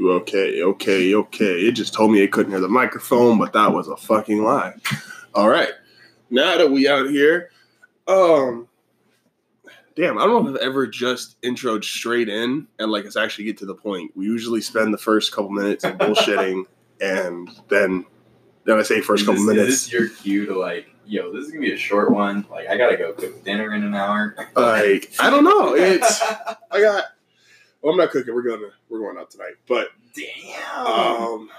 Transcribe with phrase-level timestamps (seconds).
[0.00, 1.60] Okay, okay, okay.
[1.60, 4.74] It just told me it couldn't hear the microphone, but that was a fucking lie.
[5.34, 5.70] All right.
[6.30, 7.50] Now that we out here,
[8.06, 8.68] um
[9.96, 13.44] damn, I don't know if I've ever just introed straight in and like it's actually
[13.44, 14.12] get to the point.
[14.14, 16.64] We usually spend the first couple minutes of bullshitting
[17.00, 18.04] and then
[18.64, 19.74] then I say first Is couple this, minutes.
[19.74, 22.44] Is this your cue to like, yo, this is gonna be a short one.
[22.50, 24.34] Like, I gotta go cook dinner in an hour.
[24.56, 25.74] like I don't know.
[25.74, 26.20] It's
[26.70, 27.04] I got
[27.82, 29.54] well I'm not cooking, we're gonna we're going out tonight.
[29.68, 31.50] But damn, um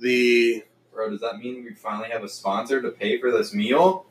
[0.00, 1.10] the bro.
[1.10, 4.06] Does that mean we finally have a sponsor to pay for this meal?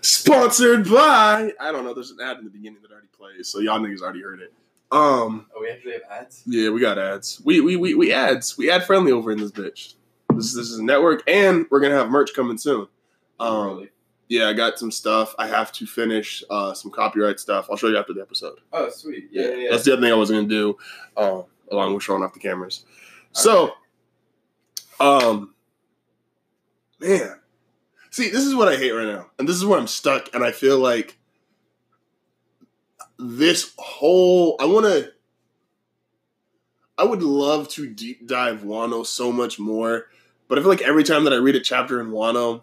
[0.00, 1.94] Sponsored by I don't know.
[1.94, 4.52] There's an ad in the beginning that already plays, so y'all niggas already heard it.
[4.92, 6.42] Um, Oh, we actually have ads.
[6.46, 7.40] yeah, we got ads.
[7.44, 8.56] We we we, we ads.
[8.58, 9.94] We ad friendly over in this bitch.
[10.34, 12.86] This this is a network, and we're gonna have merch coming soon.
[13.40, 13.90] Um, Really?
[14.28, 15.34] Yeah, I got some stuff.
[15.38, 17.68] I have to finish uh, some copyright stuff.
[17.70, 18.58] I'll show you after the episode.
[18.72, 19.28] Oh, sweet.
[19.30, 19.54] Yeah, yeah.
[19.54, 19.70] yeah.
[19.70, 20.76] That's the other thing I was gonna do,
[21.16, 22.84] uh, along with showing off the cameras.
[23.32, 23.74] So,
[25.00, 25.54] um,
[27.00, 27.38] man,
[28.10, 30.44] see, this is what I hate right now, and this is where I'm stuck, and
[30.44, 31.18] I feel like
[33.18, 35.12] this whole I want to.
[36.96, 40.06] I would love to deep dive Wano so much more,
[40.46, 42.62] but I feel like every time that I read a chapter in Wano,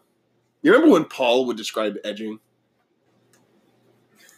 [0.61, 2.39] you remember when Paul would describe edging?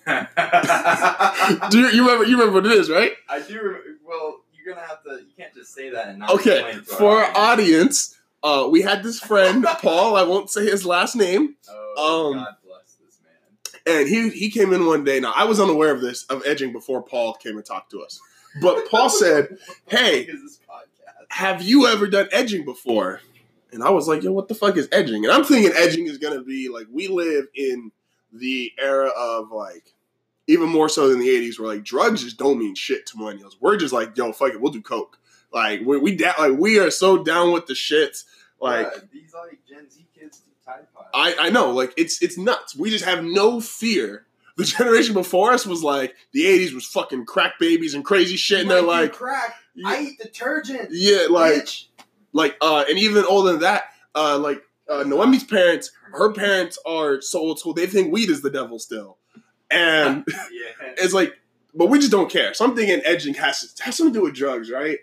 [0.08, 2.26] Do you, you remember?
[2.26, 3.14] You remember what it is, right?
[3.30, 3.78] I do.
[4.06, 5.12] Well, you're gonna have to.
[5.22, 7.38] You can't just say that and not Okay, explain for our audience.
[7.38, 10.16] audience, uh, we had this friend Paul.
[10.18, 14.00] I won't say his last name, Oh, um, God bless this man.
[14.00, 15.22] and he he came in one day.
[15.22, 18.20] Now I was unaware of this of edging before Paul came and talked to us,
[18.62, 19.58] but Paul said,
[19.88, 21.26] "Hey, What is this podcast?
[21.30, 23.22] have you ever done edging before?"
[23.74, 26.18] And I was like, "Yo, what the fuck is edging?" And I'm thinking edging is
[26.18, 27.92] gonna be like we live in
[28.32, 29.94] the era of like.
[30.48, 33.54] Even more so than the '80s, where like drugs just don't mean shit to millennials.
[33.62, 35.18] We're just like, yo, fuck it, we'll do coke.
[35.54, 38.26] Like we we da- like we are so down with the shits.
[38.60, 41.08] Like Yeah, these like Gen Z kids do Tide Pods.
[41.14, 42.76] I, I know, like it's it's nuts.
[42.76, 44.26] We just have no fear.
[44.58, 48.60] The generation before us was like the '80s was fucking crack babies and crazy shit,
[48.60, 49.56] and they're Like, crack.
[49.86, 50.90] I eat detergent.
[50.92, 51.86] yeah, like bitch.
[52.34, 53.84] Like uh, and even older than that,
[54.16, 57.74] uh, like uh, Noemi's parents, her parents are so old school.
[57.74, 59.18] They think weed is the devil still,
[59.72, 60.72] and yeah.
[60.98, 61.34] it's like,
[61.74, 62.54] but we just don't care.
[62.54, 65.00] So I'm thinking edging has to, has something to do with drugs, right?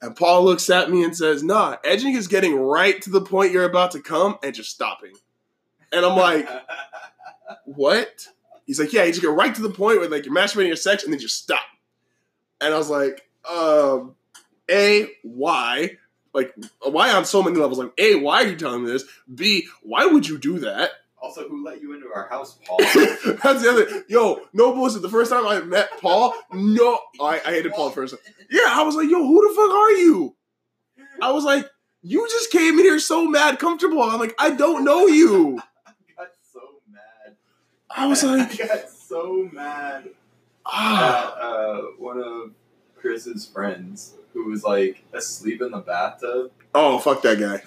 [0.00, 3.52] And Paul looks at me and says, "Nah, edging is getting right to the point
[3.52, 5.12] you're about to come and just stopping."
[5.92, 6.48] And I'm like,
[7.64, 8.26] what?
[8.66, 10.76] He's like, yeah, you just get right to the point where like you're masturbating your
[10.76, 11.64] sex and then just stop.
[12.60, 14.14] And I was like, um,
[14.70, 15.98] A, why?
[16.34, 17.78] Like, why on so many levels?
[17.78, 19.04] Like, A, why are you telling me this?
[19.32, 20.92] B, why would you do that?
[21.22, 22.78] also, who let you into our house, Paul?
[22.78, 24.04] That's the other.
[24.08, 25.02] Yo, no bullshit.
[25.02, 28.34] The first time I met Paul, no, I, I hated Paul first time.
[28.50, 30.34] Yeah, I was like, yo, who the fuck are you?
[31.22, 31.70] I was like,
[32.02, 34.02] you just came in here so mad comfortable.
[34.02, 35.62] I'm like, I don't know you.
[35.86, 36.60] I got so
[36.90, 37.36] mad.
[37.88, 40.08] I was like, I got so mad
[40.66, 41.36] ah.
[41.36, 42.50] at uh, one of
[43.02, 46.52] Chris's friends who was like asleep in the bathtub.
[46.74, 47.60] Oh, fuck that guy.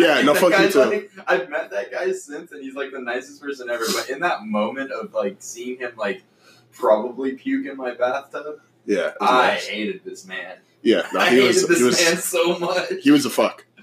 [0.00, 0.78] Yeah, no, fuck you too.
[0.84, 3.84] Like, I've met that guy since, and he's like the nicest person ever.
[3.92, 6.22] But in that moment of like seeing him like
[6.70, 9.12] probably puke in my bathtub, Yeah.
[9.20, 9.66] I nice.
[9.66, 10.58] hated this man.
[10.82, 11.02] Yeah.
[11.12, 12.92] No, I he hated was, this he was, man so much.
[13.02, 13.64] he was a fuck.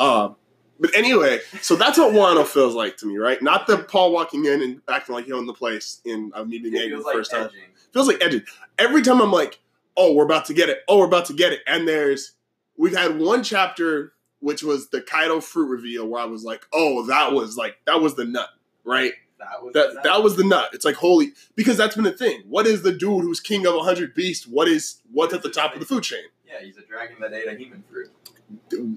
[0.00, 0.36] Um,
[0.78, 3.42] but anyway, so that's what Wano feels like to me, right?
[3.42, 6.58] Not the Paul walking in and acting like he owned the place in of me
[6.58, 7.50] being it angry feels the like first time.
[7.92, 8.42] Feels like edging.
[8.78, 9.58] Every time I'm like,
[9.96, 10.78] oh, we're about to get it.
[10.88, 11.60] Oh, we're about to get it.
[11.66, 12.32] And there's
[12.76, 17.06] we've had one chapter which was the Kaido fruit reveal where I was like, oh,
[17.06, 18.48] that was like that was the nut,
[18.84, 19.12] right?
[19.38, 20.70] That was That that was the nut.
[20.72, 22.42] It's like holy because that's been the thing.
[22.48, 24.46] What is the dude who's king of hundred beasts?
[24.46, 26.24] What is what's at the top of the food chain?
[26.46, 28.10] Yeah, he's a dragon that ate a human fruit.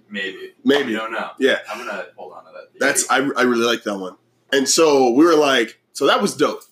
[0.09, 0.53] Maybe.
[0.63, 0.91] Maybe.
[0.91, 1.31] We don't know.
[1.39, 1.59] Yeah.
[1.69, 2.71] I'm gonna hold on to that.
[2.71, 2.79] theory.
[2.79, 4.15] That's I, I really like that one.
[4.51, 6.63] And so we were like, so that was dope.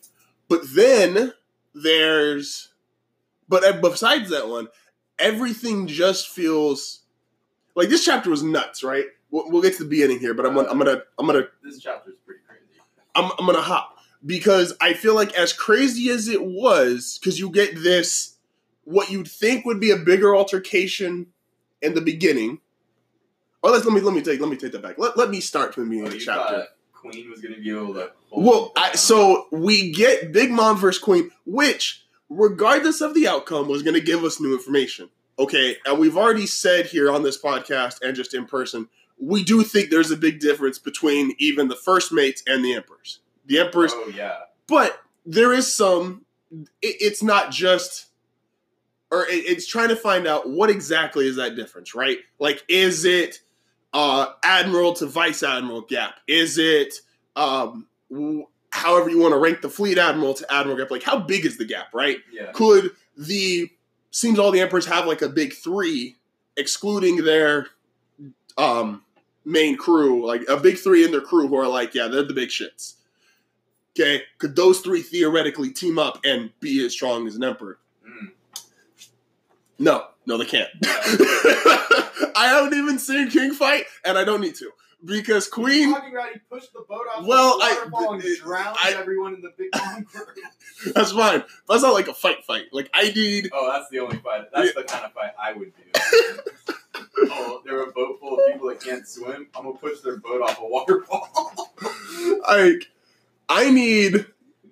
[0.48, 1.34] But then
[1.74, 2.71] there's,
[3.52, 4.68] but uh, besides that one,
[5.20, 7.02] everything just feels
[7.76, 9.06] like this chapter was nuts, right?
[9.30, 11.80] We'll, we'll get to the beginning here, but I'm gonna, I'm gonna I'm gonna this
[11.80, 12.82] chapter's pretty crazy.
[13.14, 17.50] I'm, I'm gonna hop because I feel like as crazy as it was, because you
[17.52, 18.38] get this
[18.84, 21.28] what you'd think would be a bigger altercation
[21.82, 22.60] in the beginning.
[23.64, 24.98] Or let's let me let me take let me take that back.
[24.98, 26.68] Let, let me start from the beginning Oh, of the chapter.
[26.94, 28.12] Queen was gonna be able to.
[28.32, 33.84] Well, I, so we get Big Mom versus Queen, which, regardless of the outcome, was
[33.84, 35.10] going to give us new information.
[35.38, 38.88] Okay, and we've already said here on this podcast and just in person,
[39.20, 43.20] we do think there's a big difference between even the first mates and the emperors.
[43.46, 44.36] The emperors, Oh yeah.
[44.68, 46.26] but there is some.
[46.82, 48.08] It, it's not just
[49.12, 52.20] or it, it's trying to find out what exactly is that difference, right?
[52.40, 53.40] Like, is it
[53.94, 56.16] uh, admiral to vice admiral gap?
[56.28, 56.96] Is it
[57.36, 57.88] um,
[58.72, 60.92] however you want to rank the fleet admiral to admiral gap?
[60.92, 62.18] Like, how big is the gap, right?
[62.32, 62.52] Yeah.
[62.54, 63.70] Could the
[64.12, 66.18] seems all the emperors have like a big three,
[66.58, 67.68] excluding their
[68.58, 69.04] um,
[69.46, 72.34] main crew, like a big three in their crew who are like, yeah, they're the
[72.34, 72.96] big shits.
[73.94, 77.78] Okay, could those three theoretically team up and be as strong as an emperor?
[78.08, 78.32] Mm.
[79.80, 80.70] No, no, they can't.
[80.84, 84.72] I haven't even seen King fight, and I don't need to
[85.04, 85.94] because Queen.
[85.94, 89.54] Talking about he pushed the boat off Well, the I, and I, everyone in the
[89.58, 90.08] big room.
[90.96, 91.44] that's fine.
[91.68, 92.66] That's not like a fight, fight.
[92.72, 93.50] Like I need.
[93.54, 94.46] Oh, that's the only fight.
[94.54, 96.74] That's the kind of fight I would do.
[97.32, 99.48] oh, they're a boat full of people that can't swim.
[99.56, 101.30] I'm gonna push their boat off a waterfall.
[102.48, 102.90] Like,
[103.50, 104.26] I need.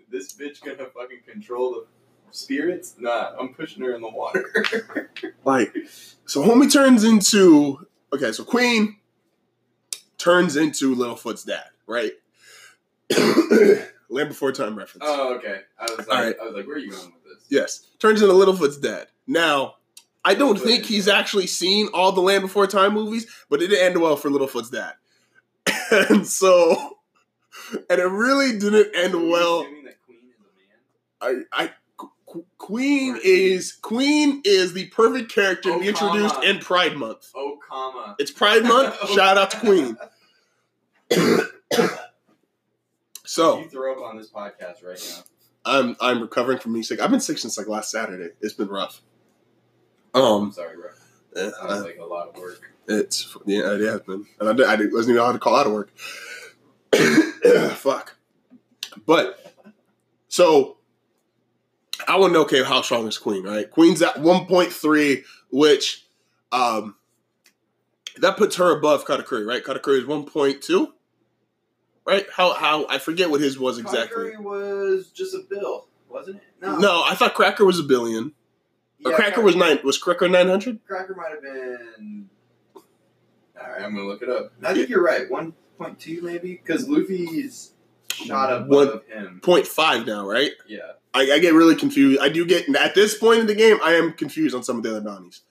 [0.10, 1.86] this bitch gonna fucking control the
[2.32, 2.96] spirits?
[3.00, 5.10] Nah, I'm pushing her in the water.
[5.46, 5.75] Like,
[6.25, 7.88] so homie turns into.
[8.14, 8.98] Okay, so Queen
[10.19, 12.12] turns into Littlefoot's dad, right?
[14.10, 15.06] Land Before Time reference.
[15.07, 15.62] oh, okay.
[15.80, 16.36] I was like, All right.
[16.39, 17.45] I was like, where are you going with this?
[17.50, 19.07] Yes, turns into Littlefoot's dad.
[19.25, 19.75] Now,
[20.24, 23.68] I don't Littlefoot think he's actually seen all the Land Before Time movies, but it
[23.69, 24.94] didn't end well for Littlefoot's dad.
[26.10, 26.98] and so,
[27.89, 29.62] and it really didn't Are end you well.
[29.62, 30.36] assuming that Queen is
[31.22, 31.45] a man?
[31.54, 31.72] I, I,
[32.31, 36.48] Qu- Queen is Queen is the perfect character to be Oh, introduced comma.
[36.48, 37.31] in Pride Month.
[37.36, 38.16] Oh, comma.
[38.20, 38.96] It's Pride Month.
[39.02, 39.98] Oh, Shout out to Queen.
[43.26, 45.24] So you throw up on this podcast right now.
[45.64, 47.00] I'm I'm recovering from being sick.
[47.00, 48.30] I've been sick since like last Saturday.
[48.42, 49.02] It's been rough.
[50.16, 50.90] I'm Um, sorry, bro.
[51.36, 52.60] eh, Sounds like a lot of work.
[52.88, 55.56] It's yeah, it has been, and I, did, I did- wasn't even allowed to call
[55.56, 55.92] out of work.
[57.75, 58.16] Fuck.
[59.06, 59.54] But
[60.28, 60.78] so
[62.10, 63.44] I want to know, okay, how strong is Queen?
[63.44, 66.06] Right, Queen's at one point three, which
[66.52, 66.96] um
[68.18, 69.64] that puts her above Katakuri, right?
[69.64, 70.94] Katakuri is one point two,
[72.06, 72.26] right?
[72.36, 74.32] How how I forget what his was exactly.
[74.32, 76.44] Conquering was just a bill, wasn't it?
[76.62, 78.34] No, No, I thought Cracker was a billion.
[79.06, 79.80] Or Yeah, Cracker was nine.
[79.84, 80.80] Was Cracker nine hundred?
[80.86, 82.30] Cracker might have been.
[82.76, 82.82] All
[83.70, 84.52] right, I'm gonna look it up.
[84.64, 85.30] I think you're right.
[85.30, 87.72] One point two maybe because Luffy's
[88.12, 89.40] shot up above One- him.
[89.42, 90.52] Point five now, right?
[90.68, 90.94] Yeah.
[91.14, 92.20] I, I get really confused.
[92.22, 94.84] I do get at this point in the game, I am confused on some of
[94.84, 95.42] the other bounties.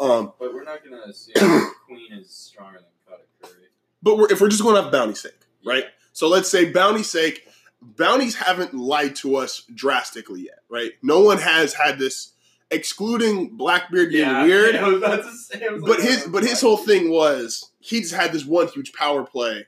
[0.00, 3.66] Um, But we're not gonna assume Queen is stronger than Katakuri.
[4.02, 5.84] but we're, if we're just going off bounty sake, right?
[6.12, 7.46] So let's say bounty sake,
[7.80, 10.92] bounties haven't lied to us drastically yet, right?
[11.02, 12.32] No one has had this,
[12.70, 14.74] excluding Blackbeard being Yeah, weird.
[14.76, 18.00] I was about to say, But like, his oh, but his whole thing was he
[18.00, 19.66] just had this one huge power play.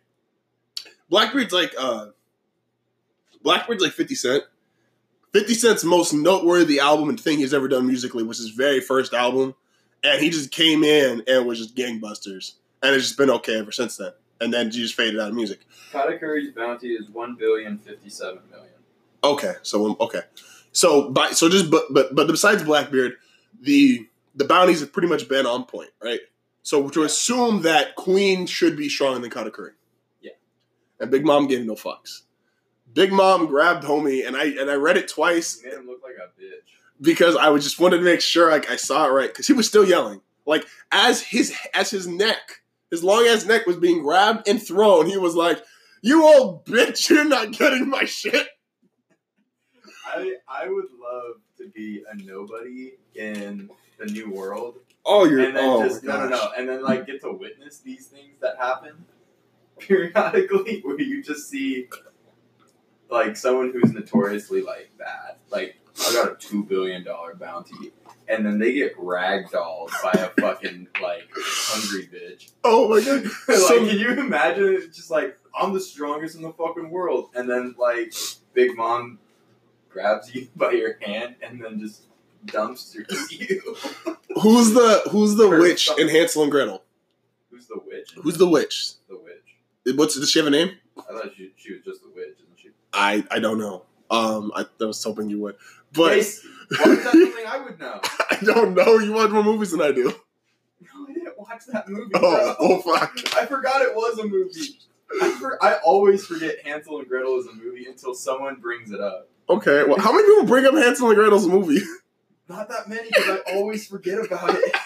[1.11, 2.09] Blackbeard's like uh
[3.43, 4.45] Blackbeard's like 50 Cent.
[5.35, 9.13] 50 Cent's most noteworthy album and thing he's ever done musically was his very first
[9.13, 9.55] album.
[10.05, 12.53] And he just came in and was just gangbusters.
[12.83, 14.13] And it's just been okay ever since then.
[14.41, 15.67] And then he just faded out of music.
[15.93, 18.71] Katakuri's bounty is one billion fifty-seven million.
[19.25, 20.21] Okay, so um, okay,
[20.73, 23.15] so by so just but but but besides Blackbeard,
[23.61, 26.21] the the bounties have pretty much been on point, right?
[26.63, 29.71] So to assume that Queen should be stronger than Katakuri,
[30.21, 30.33] Yeah.
[31.01, 32.23] and Big Mom gave no fucks.
[32.95, 36.15] Big Mom grabbed homie, and I and I read it twice Made him look like
[36.17, 36.53] a bitch.
[37.01, 39.53] because I was just wanted to make sure like I saw it right because he
[39.53, 44.03] was still yelling like as his as his neck, his long ass neck was being
[44.03, 45.07] grabbed and thrown.
[45.07, 45.63] He was like,
[46.03, 48.47] "You old bitch, you're not getting my shit."
[50.07, 55.57] I I would love to be a nobody in the new world, Oh, you're and
[55.57, 58.57] then oh just no no no, and then like get to witness these things that
[58.59, 59.05] happen
[59.79, 61.89] periodically, where you just see
[63.11, 65.77] like someone who's notoriously like bad, like
[66.09, 67.93] I got a two billion dollar bounty,
[68.29, 72.51] and then they get ragdolled by a fucking like hungry bitch.
[72.65, 73.25] Oh my god.
[73.49, 74.75] like, So- can you imagine?
[74.75, 78.13] It's just like I'm the strongest in the fucking world, and then like
[78.55, 79.19] Big Mom
[79.91, 82.03] grabs you by your hand and then just
[82.47, 83.61] dumpsters you.
[84.43, 86.09] Who's the who's the Or witch something.
[86.09, 86.83] in Hansel and Gretel?
[87.51, 88.11] Who's the witch?
[88.21, 88.93] Who's the witch?
[89.09, 89.97] the witch?
[89.97, 90.73] What's does she have a name?
[90.99, 92.71] I thought she, she was just the witch, isn't she?
[92.95, 93.85] I I don't know.
[94.11, 95.57] Um, I, I was hoping you would,
[95.93, 96.41] but Yes.
[96.79, 98.01] Why is that something I would know?
[98.31, 98.99] I don't know.
[98.99, 100.05] You watch more movies than I do.
[100.81, 102.11] No, I didn't watch that movie.
[102.15, 103.13] Oh, oh fuck.
[103.37, 104.79] I forgot it was a movie.
[105.23, 109.01] I, for, I always forget Hansel and Gretel is a movie until someone brings it
[109.01, 109.29] up.
[109.49, 109.85] Okay.
[109.85, 111.81] Well, how many people bring up Hansel and Gretel's movie?
[112.49, 114.77] Not that many because I always forget about it.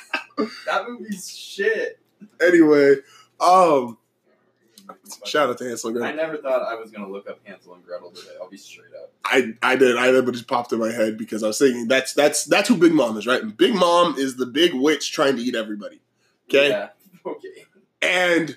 [0.66, 2.00] that movie's shit.
[2.40, 2.96] anyway,
[3.40, 3.98] um,
[5.24, 6.12] Shout out to Hansel and Gretel.
[6.12, 8.30] I never thought I was gonna look up Hansel and Gretel today.
[8.40, 9.12] I'll be straight up.
[9.24, 9.96] I I did.
[9.96, 12.68] I but it just popped in my head because I was thinking that's that's that's
[12.68, 13.56] who Big Mom is, right?
[13.56, 16.00] Big Mom is the big witch trying to eat everybody.
[16.48, 16.88] Okay, Yeah.
[17.26, 17.64] Okay.
[18.00, 18.56] and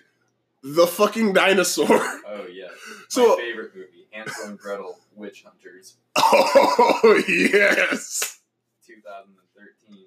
[0.63, 1.87] the fucking dinosaur.
[1.89, 2.67] Oh yeah.
[3.09, 8.39] So- My favorite movie, Hansel and Gretel, Witch Hunters, Oh yes.
[8.87, 10.05] 2013.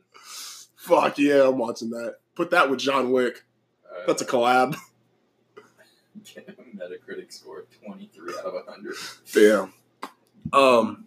[0.76, 2.16] Fuck yeah, I'm watching that.
[2.34, 3.44] Put that with John Wick.
[3.90, 4.76] Uh, That's a collab.
[6.76, 8.94] Metacritic score 23 out of 100.
[9.32, 9.72] Damn.
[10.52, 11.04] Um.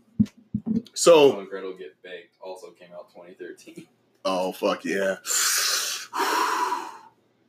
[0.65, 1.39] Hansel So.
[1.39, 3.87] and Gretel Get Baked also came out 2013.
[4.25, 5.15] Oh fuck yeah.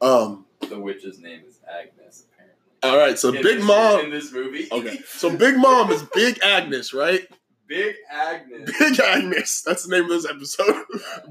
[0.01, 0.45] Um.
[0.69, 2.59] The witch's name is Agnes, apparently.
[2.83, 3.19] All right.
[3.19, 4.01] So In Big this- Mom.
[4.01, 4.69] in this movie.
[4.71, 4.99] Okay.
[5.07, 7.27] So Big Mom is Big Agnes, right?
[7.67, 8.71] Big Agnes.
[8.79, 9.63] Big Agnes.
[9.63, 10.85] That's the name of this episode.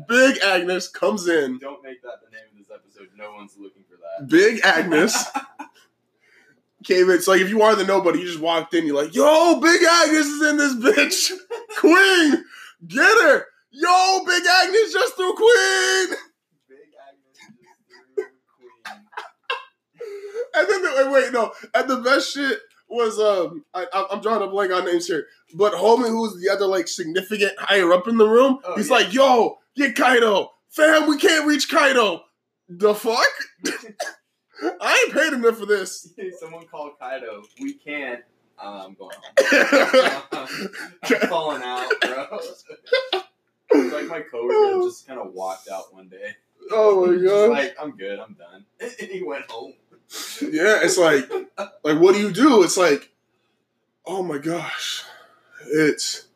[0.08, 1.58] Big Agnes comes in.
[1.60, 3.10] Don't make that the name of this episode.
[3.18, 4.28] No one's looking for that.
[4.28, 5.16] Big Agnes
[6.88, 7.16] came in.
[7.18, 8.86] It's like if you are the nobody, you just walked in.
[8.88, 11.32] You're like, "Yo, Big Agnes is in this bitch.
[11.78, 12.44] Queen,
[12.88, 13.46] get her.
[13.72, 16.08] Yo, Big Agnes just threw Queen."
[16.70, 16.78] Big
[17.08, 17.80] Agnes just
[18.16, 18.28] threw Queen.
[20.56, 21.52] And then the, wait, wait, no.
[21.76, 25.26] And the best shit was um, I, I'm drawing a blank on names here,
[25.56, 28.96] but homie, who's the other like significant higher up in the room, Oh, he's yeah.
[28.96, 31.08] like, "Yo, get Kaido, fam.
[31.10, 32.22] We can't reach Kaido.
[32.70, 33.28] The fuck."
[34.64, 36.14] I ain't paid enough for this.
[36.40, 37.44] Someone called Kaido.
[37.62, 38.22] We can't.
[38.62, 40.24] Uh, I'm going home.
[41.04, 42.40] I'm calling out, bro.
[43.70, 46.36] It's like my coworker just kind of walked out one day.
[46.72, 47.50] oh my god.
[47.52, 48.66] like, I'm good, I'm done.
[48.80, 49.74] And he went home.
[50.42, 51.30] Yeah, it's like,
[51.84, 52.64] like, what do you do?
[52.64, 53.12] It's like,
[54.06, 55.04] oh my gosh,
[55.68, 56.28] it's,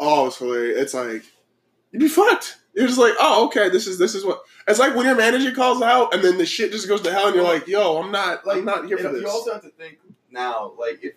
[0.00, 0.80] oh, it's hilarious.
[0.80, 1.22] It's like,
[1.92, 2.56] you'd be fucked.
[2.74, 4.42] You're just like, oh, okay, this is this is what.
[4.66, 7.26] It's like when your manager calls out, and then the shit just goes to hell,
[7.26, 9.22] and you're like, yo, I'm not, like, not here for this.
[9.22, 9.98] You also have to think
[10.30, 11.12] now, like if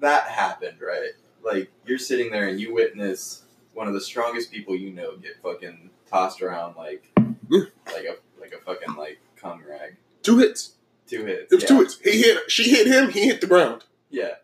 [0.00, 1.12] that happened, right?
[1.42, 5.40] Like you're sitting there and you witness one of the strongest people you know get
[5.42, 7.04] fucking tossed around like
[7.48, 9.96] like a like a fucking like cum rag.
[10.22, 10.74] two hits.
[11.06, 11.52] Two hits.
[11.52, 11.68] It was yeah.
[11.68, 11.98] two hits.
[12.00, 12.50] He hit.
[12.50, 13.10] She hit him.
[13.10, 13.84] He hit the ground.
[14.10, 14.34] Yeah.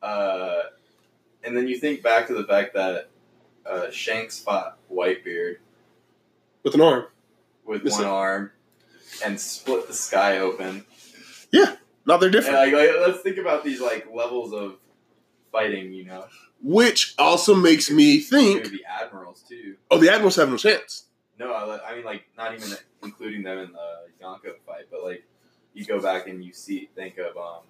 [0.00, 0.62] Uh,
[1.42, 3.10] and then you think back to the fact that
[3.68, 5.56] uh, Shanks fought Whitebeard
[6.62, 7.06] with an arm.
[7.64, 8.50] with one arm
[9.24, 10.84] and split the sky open.
[11.52, 11.76] Yeah.
[12.06, 12.56] Now they're different.
[12.56, 14.76] like, like, let's think about these like levels of
[15.52, 15.92] fighting.
[15.92, 16.24] You know,
[16.62, 19.76] Which also makes me think, the admirals too.
[19.90, 21.04] oh, the admirals have no chance.
[21.38, 22.68] No, I, I mean like not even
[23.02, 25.24] including them in the Yonko fight, but like
[25.74, 27.62] you go back and you see think of um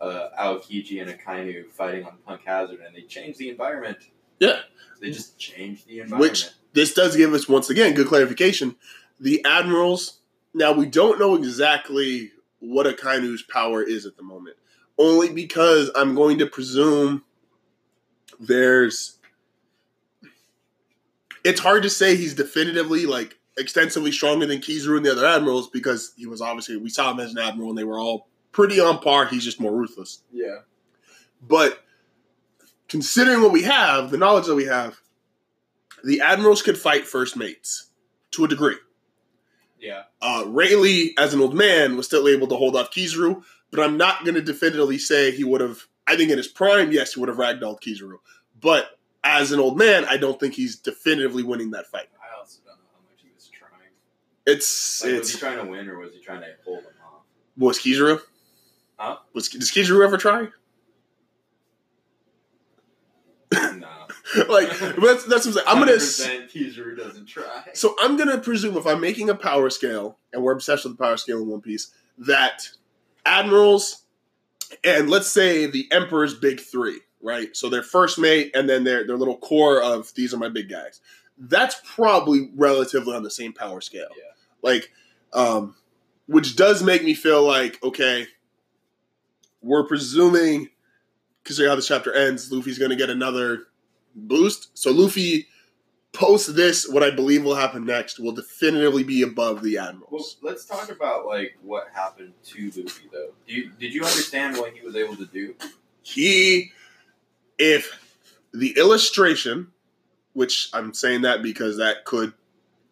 [0.00, 3.98] uh Aokiji and Akainu fighting on Punk Hazard and they change the environment.
[4.38, 4.60] Yeah.
[5.00, 6.20] They just changed the environment.
[6.20, 8.76] Which this does give us once again good clarification.
[9.20, 10.20] The admirals.
[10.54, 14.56] Now we don't know exactly what Akainu's power is at the moment,
[14.96, 17.24] only because I'm going to presume
[18.40, 19.18] there's.
[21.44, 25.68] It's hard to say he's definitively like extensively stronger than Kizaru and the other admirals
[25.68, 28.80] because he was obviously we saw him as an admiral and they were all pretty
[28.80, 29.26] on par.
[29.26, 30.22] He's just more ruthless.
[30.32, 30.58] yeah.
[31.40, 31.84] But
[32.88, 34.98] considering what we have, the knowledge that we have,
[36.04, 37.90] the admirals could fight first mates
[38.32, 38.76] to a degree.
[39.80, 40.02] Yeah.
[40.20, 43.96] Uh, Rayleigh, as an old man, was still able to hold off Kizaru, but I'm
[43.96, 45.84] not going to definitively say he would have.
[46.06, 48.16] I think in his prime, yes, he would have ragdolled Kizaru.
[48.60, 52.08] But as an old man, I don't think he's definitively winning that fight.
[52.18, 53.70] I also don't know how much he was trying.
[54.46, 57.22] It's Like, was he trying to win or was he trying to hold him off?
[57.56, 58.20] was Kizaru.
[58.96, 59.18] Huh?
[59.34, 60.48] Was does Kizaru ever try?
[63.52, 63.88] no.
[64.48, 65.64] like that's that's what I'm saying.
[65.66, 65.92] I'm gonna.
[65.92, 67.62] s- 100% Kizaru doesn't try.
[67.72, 71.02] So I'm gonna presume if I'm making a power scale, and we're obsessed with the
[71.02, 72.68] power scale in One Piece, that
[73.24, 74.02] admirals
[74.84, 77.56] and let's say the Emperor's big three, right?
[77.56, 80.68] So their first mate and then their their little core of these are my big
[80.68, 81.00] guys.
[81.38, 84.08] That's probably relatively on the same power scale.
[84.16, 84.32] Yeah.
[84.60, 84.92] Like,
[85.32, 85.76] um,
[86.26, 88.26] which does make me feel like, okay,
[89.62, 90.68] we're presuming
[91.44, 93.67] considering how this chapter ends, Luffy's gonna get another
[94.26, 94.70] boost.
[94.74, 95.46] So Luffy
[96.12, 100.36] post this, what I believe will happen next, will definitively be above the Well, admirals.
[100.42, 103.30] let's talk about like what happened to Luffy though.
[103.46, 105.54] Do you, did you understand what he was able to do?
[106.02, 106.72] He,
[107.58, 107.98] if
[108.52, 109.68] the illustration,
[110.32, 112.32] which I'm saying that because that could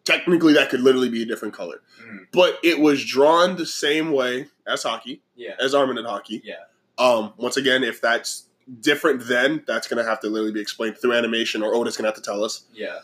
[0.05, 4.11] technically that could literally be a different color, Mm, but it was drawn the same
[4.11, 6.41] way as Haki, yeah, as Armament Haki.
[6.43, 6.55] yeah,
[6.97, 8.43] Um, once again, if that's
[8.81, 12.15] different, then that's gonna have to literally be explained through animation, or Oda's gonna have
[12.15, 12.63] to tell us.
[12.73, 12.99] yeah.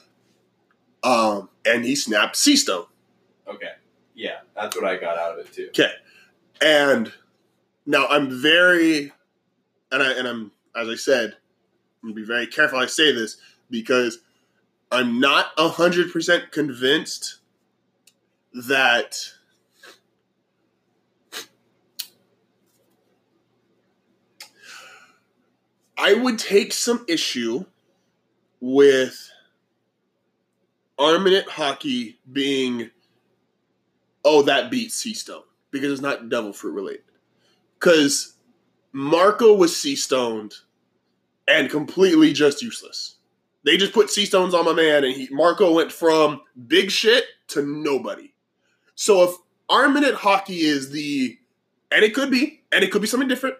[1.03, 2.85] Um, and he snapped Sea Stone.
[3.47, 3.73] Okay,
[4.15, 5.67] yeah, that's what I got out of it too.
[5.69, 5.91] Okay.
[6.61, 7.11] And
[7.85, 9.11] now I'm very,
[9.91, 11.35] and I and I'm as I said,
[12.01, 13.37] I'm gonna be very careful I say this
[13.69, 14.19] because
[14.91, 17.39] I'm not hundred percent convinced
[18.53, 19.17] that
[25.97, 27.65] I would take some issue
[28.59, 29.29] with
[30.97, 32.89] Armament Haki being
[34.23, 37.03] oh that beats Sea Stone because it's not Devil Fruit related.
[37.79, 38.35] Because
[38.91, 40.53] Marco was Sea Stoned
[41.47, 43.15] and completely just useless.
[43.65, 47.25] They just put Sea Stones on my man, and he Marco went from big shit
[47.49, 48.33] to nobody.
[48.95, 49.35] So if
[49.69, 51.37] Armament Haki is the,
[51.91, 53.55] and it could be, and it could be something different.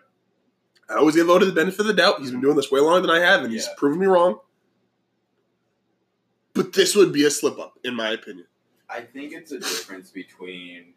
[0.93, 2.19] I always give Oda the benefit of the doubt.
[2.19, 3.73] He's been doing this way longer than I have, and he's Yeah.
[3.77, 4.39] proven me wrong.
[6.53, 8.45] But this would be a slip up, in my opinion.
[8.89, 10.93] I think it's a difference between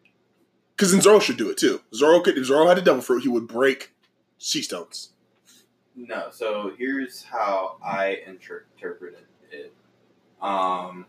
[0.76, 1.80] Because then Zoro should do it too.
[1.94, 3.94] Zoro could, if Zoro had a devil fruit, he would break
[4.38, 5.12] sea stones.
[5.94, 6.28] no.
[6.30, 9.72] So here's how I inter- interpreted it.
[10.42, 11.06] Um,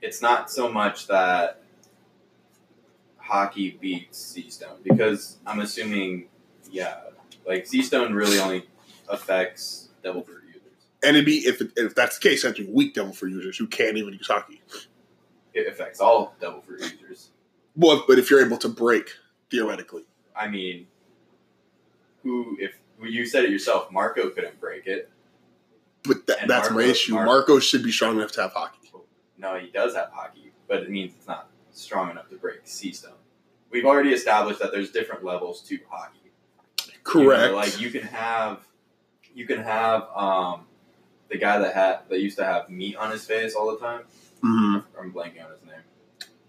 [0.00, 1.60] it's not so much that
[3.20, 6.28] Haki beats Sea Stone because I'm assuming,
[6.70, 7.00] yeah,
[7.46, 8.66] like Sea Stone really only
[9.08, 10.62] affects Devil Fruit users.
[11.04, 13.56] And it'd be if it, if that's the case, that'd be weak devil fruit users
[13.56, 14.60] who can't even use Haki.
[15.54, 17.30] It affects all Devil Fruit users.
[17.76, 19.10] Well, but if you're able to break
[19.50, 20.04] theoretically,
[20.36, 20.86] I mean,
[22.22, 25.10] who if well, you said it yourself, Marco couldn't break it.
[26.04, 27.14] but And that's my issue.
[27.14, 28.78] Mar- Marco should be strong enough to have Haki.
[29.38, 32.92] No, he does have Haki, but it means it's not strong enough to break Sea
[32.92, 33.14] Stone.
[33.70, 36.21] We've already established that there's different levels to Haki.
[37.06, 37.50] You Correct.
[37.52, 38.60] know, like you can have,
[39.34, 40.66] you can have um,
[41.30, 44.02] the guy that had that used to have meat on his face all the time.
[44.40, 45.80] hmm I'm blanking on his name.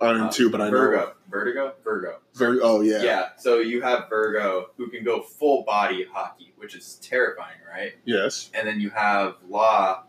[0.02, 0.72] I am Uh, too, but I know.
[0.78, 2.18] Vergo, Vertigo, Vergo.
[2.36, 2.60] Very.
[2.62, 3.02] Oh yeah.
[3.04, 3.30] Yeah.
[3.38, 7.94] So you have Vergo who can go full body Haki, which is terrifying, right?
[8.06, 8.50] Yes.
[8.54, 10.04] And then you have Law,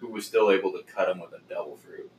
[0.00, 2.10] who was still able to cut him with a devil fruit.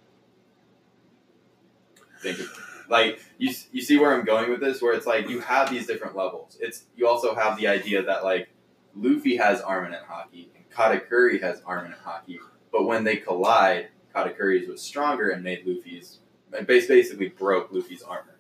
[2.22, 2.48] Think of,
[2.92, 5.88] like you, you see where I'm going with this, where it's like you have these
[5.88, 6.58] different levels.
[6.60, 8.50] It's you also have the idea that like
[8.96, 12.38] Luffy has Armament Haki and Katakuri has Armament Haki,
[12.72, 16.20] but when they collide, Katakuri's was stronger and made Luffy's,
[16.56, 18.36] and basically broke Luffy's armor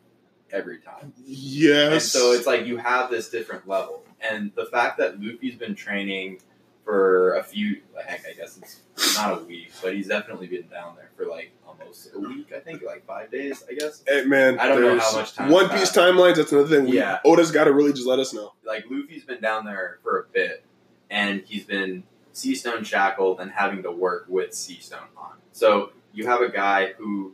[0.51, 1.13] every time.
[1.25, 1.91] Yes.
[1.93, 4.03] And so it's like you have this different level.
[4.19, 6.41] And the fact that Luffy's been training
[6.83, 8.81] for a few, heck, I guess it's
[9.15, 12.59] not a week, but he's definitely been down there for like almost a week, I
[12.59, 14.03] think, like five days, I guess.
[14.07, 15.69] Hey, man, I don't know how much time One.
[15.69, 16.35] Piece timelines.
[16.35, 16.85] That's another thing.
[16.89, 17.19] We, Yeah.
[17.25, 18.53] Oda's got to really just let us know.
[18.65, 20.63] Like, Luffy's been down there for a bit,
[21.09, 25.33] and he's been Sea Stone shackled and having to work with Sea Stone on.
[25.51, 27.33] So you have a guy who,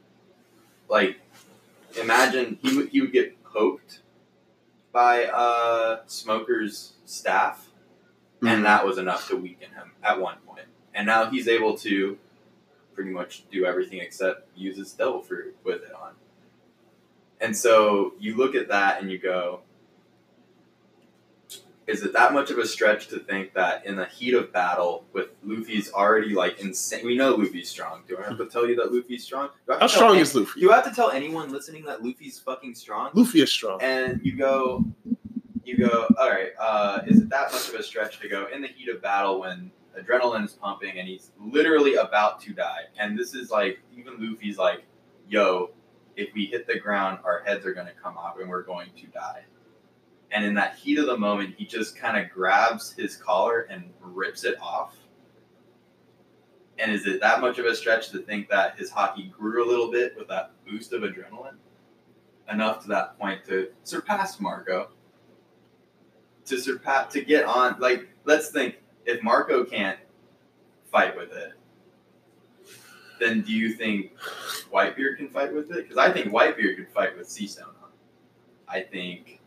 [0.89, 1.17] like,
[2.01, 3.99] imagine he would, he would get poked
[4.91, 7.63] by uh, Smoker's staff
[8.37, 8.47] Mm-hmm.
[8.49, 10.67] and that was enough to weaken him at one point.
[10.93, 12.19] And now he's able to
[12.97, 16.13] pretty much do everything except uses devil fruit with it on.
[17.39, 19.59] And so you look at that and you go,
[21.85, 25.05] is it that much of a stretch to think that in the heat of battle,
[25.13, 27.05] with Luffy's already like insane?
[27.05, 28.01] We know Luffy's strong.
[28.07, 29.49] Do I have to tell you that Luffy's strong?
[29.67, 30.59] Do I have How strong any- is Luffy?
[30.59, 33.11] Do you have to tell anyone listening that Luffy's fucking strong?
[33.13, 33.79] Luffy is strong.
[33.83, 34.83] and you go,
[35.63, 38.63] you go, all right, uh, is it that much of a stretch to go in
[38.63, 42.83] the heat of battle when adrenaline is pumping and he's literally about to die?
[42.99, 44.83] And this is like, even Luffy's like,
[45.29, 45.71] yo,
[46.15, 48.89] if we hit the ground, our heads are going to come off and we're going
[48.97, 49.43] to die.
[50.31, 53.93] And in that heat of the moment, he just kind of grabs his collar and
[54.01, 54.95] rips it off.
[56.79, 59.67] And is it that much of a stretch to think that his Haki grew a
[59.67, 61.55] little bit with that boost of adrenaline?
[62.51, 64.89] Enough to that point to surpass Marco.
[66.45, 69.97] To surpass, to get on, like, let's think if Marco can't
[70.91, 71.53] fight with it,
[73.19, 74.11] then do you think
[74.71, 75.77] Whitebeard can fight with it?
[75.87, 77.89] Because I think Whitebeard could fight with Sea Stone on.
[78.67, 79.41] I think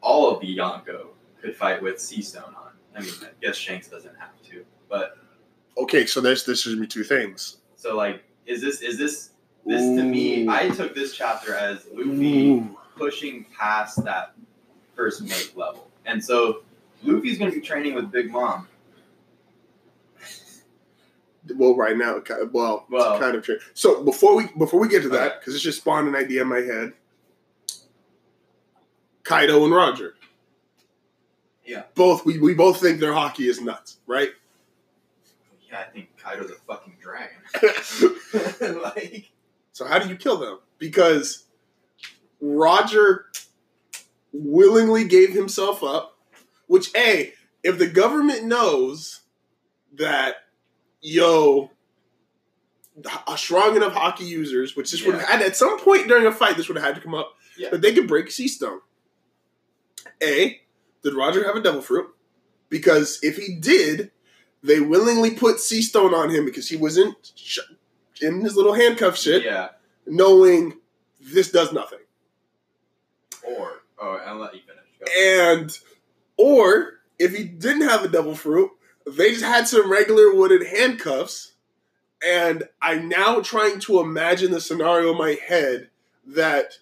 [0.00, 1.08] all of Bianco
[1.42, 2.70] could fight with Sea Stone on.
[2.94, 5.18] I mean, I guess Shanks doesn't have to, but
[5.78, 7.58] Okay, so there's this should be two things.
[7.74, 9.30] so like, is this is this
[9.66, 10.48] this to me?
[10.48, 12.78] I took this chapter as Luffy Ooh.
[12.96, 14.34] pushing past that
[14.94, 16.62] first mate level, and so
[17.02, 18.68] Luffy's going to be training with Big Mom.
[21.54, 23.58] Well, right now, well, it's Well- kind of true.
[23.74, 25.38] So before we before we get to that, uh.
[25.38, 26.92] because it's just spawned an idea in my head.
[29.22, 30.14] Kaido and Roger.
[31.64, 31.82] Yeah.
[31.94, 34.30] Both we, we both think their Haki is nuts, right?
[35.68, 37.36] Yeah, I think Kaido's a fucking dragon.
[38.82, 39.30] like,
[39.72, 40.60] so how do you kill them?
[40.78, 41.44] Because
[42.40, 43.26] Roger
[44.32, 46.15] willingly gave himself up.
[46.66, 49.20] Which, a, if the government knows
[49.94, 50.36] that,
[51.00, 51.70] yo,
[53.28, 56.32] a strong enough Haki users, which this would have had at some point during a
[56.32, 57.70] fight, this would have had to come up, Yeah.
[57.70, 58.80] that they could break Sea Stone.
[60.22, 60.60] A,
[61.02, 62.08] did Roger have a devil fruit?
[62.68, 64.10] Because if he did,
[64.62, 67.58] they willingly put Sea Stone on him because he wasn't sh-
[68.20, 69.68] in his little handcuff shit, Yeah.
[70.06, 70.78] knowing
[71.20, 72.00] this does nothing.
[73.46, 74.82] Or oh, I'll let you finish.
[75.18, 75.78] And
[76.36, 78.70] or if he didn't have a devil fruit,
[79.06, 81.52] they just had some regular wooden handcuffs.
[82.26, 85.90] And I'm now trying to imagine the scenario in my head
[86.26, 86.78] that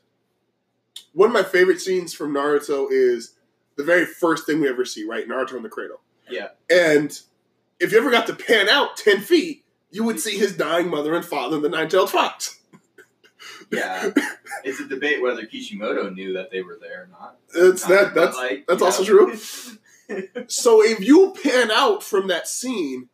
[1.12, 3.34] one of my favorite scenes from Naruto is
[3.76, 5.28] the very first thing we ever see, right?
[5.28, 6.00] Naruto in the cradle.
[6.30, 6.48] Yeah.
[6.70, 7.18] And
[7.80, 11.14] if you ever got to pan out 10 feet, you would see his dying mother
[11.14, 12.60] and father in the nine tailed fox.
[13.70, 14.10] Yeah.
[14.64, 17.36] it's a debate whether Kishimoto knew that they were there or not.
[17.54, 19.34] It's that that's like, that's also know.
[20.48, 23.08] So if you pan out from that scene,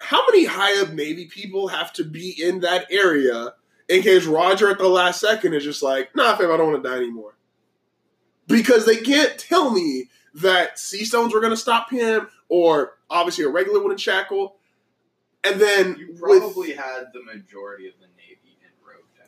[0.00, 3.54] how many high up Navy people have to be in that area
[3.88, 6.82] in case Roger at the last second is just like, nah, fam, I don't want
[6.82, 7.36] to die anymore?
[8.46, 13.44] Because they can't tell me that sea stones were going to stop him, or obviously
[13.44, 14.56] a regular wooden shackle,
[15.44, 19.26] and then You with- probably had the majority of the Navy in Rogue Town.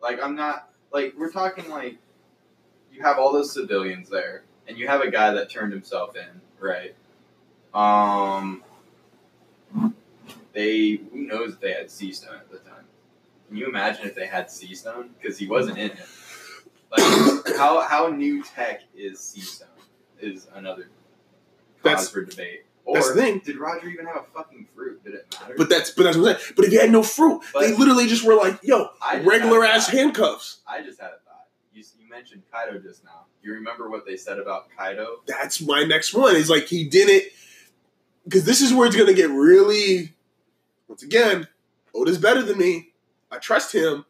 [0.00, 1.96] Like, I'm not, like, we're talking, like,
[2.92, 6.40] you have all those civilians there, and you have a guy that turned himself in,
[6.58, 6.94] right?
[7.72, 8.62] Um,
[10.52, 12.84] they, who knows if they had Sea Stone at the time?
[13.48, 15.10] Can you imagine if they had Sea Stone?
[15.20, 15.98] Because he wasn't in it.
[16.90, 19.68] Like, how, how new tech is Sea Stone?
[20.20, 22.64] Is another cause That's- for debate.
[22.94, 23.42] That's the thing.
[23.44, 25.02] did Roger even have a fucking fruit?
[25.04, 25.54] Did it matter?
[25.56, 26.54] But that's but that's what I'm saying.
[26.56, 28.88] But if you had no fruit, they literally just were like, yo,
[29.22, 30.60] regular ass handcuffs.
[30.66, 31.46] I just had a thought.
[31.72, 33.26] You, you mentioned Kaido just now.
[33.42, 35.20] You remember what they said about Kaido?
[35.26, 36.36] that's my next one.
[36.36, 37.24] Is like he didn't
[38.24, 40.14] because this is where it's gonna get really.
[40.88, 41.46] Once again,
[41.94, 42.90] Oda's better than me.
[43.30, 44.04] I trust him.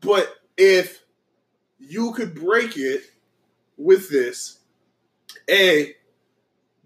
[0.00, 1.02] But if
[1.78, 3.02] you could break it
[3.76, 4.58] with this,
[5.48, 5.94] a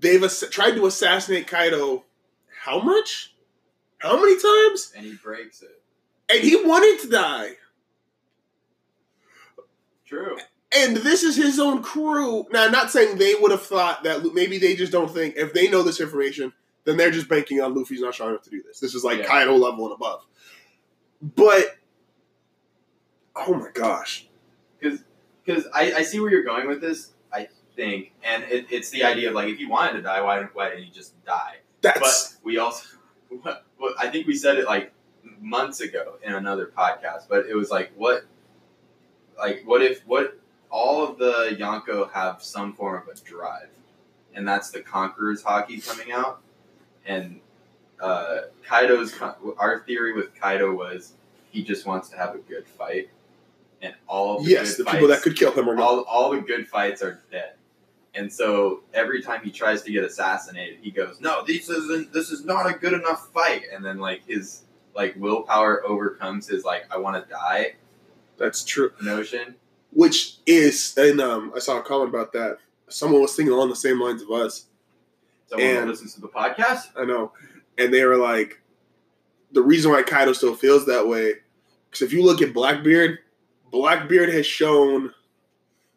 [0.05, 2.05] they've ass- tried to assassinate Kaido.
[2.65, 3.35] How much?
[3.99, 4.93] How many times?
[4.97, 5.83] And he breaks it.
[6.31, 7.57] And he wanted to die.
[10.07, 10.37] True.
[10.77, 12.47] And this is his own crew.
[12.53, 15.53] Now, I'm not saying they would have thought that maybe they just don't think if
[15.53, 16.53] they know this information,
[16.85, 18.81] then they're just banking on Luffy's not strong enough to do this.
[18.81, 19.27] This is like Yeah.
[19.27, 20.27] Kaido level and above.
[21.23, 21.79] But
[23.37, 24.27] oh my gosh,
[24.81, 27.13] Because I, I see where you're going with this,
[27.77, 28.13] think.
[28.23, 30.71] And it, it's the idea of, like, if he wanted to die, why, didn't- why
[30.71, 31.57] didn't he just die?
[31.83, 32.87] that's But we also,
[33.43, 34.93] what, what, I think we said it, like,
[35.41, 38.25] months ago in another podcast, but it was like, what,
[39.39, 40.39] like, what if, what,
[40.71, 43.69] all of the Yonko have some form of a drive,
[44.35, 46.41] and that's the Conqueror's Haki coming out,
[47.07, 47.41] and
[48.01, 49.15] uh, Kaido's,
[49.59, 51.13] our theory with Kaido was
[51.51, 53.09] he just wants to have a good fight,
[53.83, 56.67] and all the yes, the people that could kill him are all, all the good
[56.67, 57.53] fights are dead.
[58.17, 62.13] And so every time he tries to get assassinated, he goes, "No, this isn't.
[62.13, 64.63] This is not a good enough fight." And then like his
[64.95, 67.75] like willpower overcomes his like "I want to die"
[68.37, 68.93] That's true.
[69.03, 69.57] notion.
[69.93, 72.59] Which is, and um, I saw a comment about that.
[72.89, 74.67] Someone was thinking along the same lines of us.
[75.47, 76.89] Someone And- who listens to the podcast.
[76.97, 77.33] I know.
[77.79, 78.61] And they were like,
[79.53, 81.35] the reason why Kaido still feels that way,
[81.91, 83.19] because if you look at Blackbeard,
[83.71, 85.13] Blackbeard has shown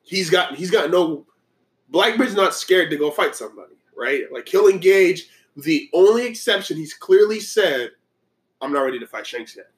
[0.04, 1.26] he's got he's got no
[1.90, 4.24] Blackbeard's not scared to go fight somebody, right?
[4.32, 5.30] Like he'll engage.
[5.56, 7.92] The only exception he's clearly said,
[8.62, 9.72] I'm not ready to fight Shanks yet.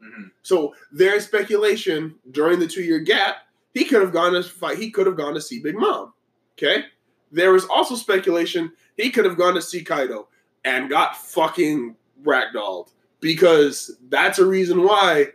[0.00, 3.38] hmm So there's speculation during the two year gap,
[3.74, 6.12] he could have gone to fight, he could have gone to see Big Mom.
[6.56, 6.84] Okay?
[7.32, 10.28] There was also speculation he could have gone to see Kaido
[10.64, 12.92] and got fucking ragdolled.
[13.20, 15.28] Because that's a reason why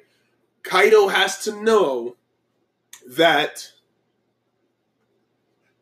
[0.63, 2.15] Kaido has to know
[3.09, 3.67] that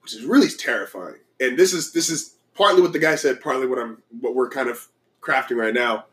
[0.09, 1.19] which is really terrifying.
[1.39, 4.49] And this is this is partly what the guy said, partly what I'm what we're
[4.49, 4.87] kind of
[5.21, 6.05] crafting right now.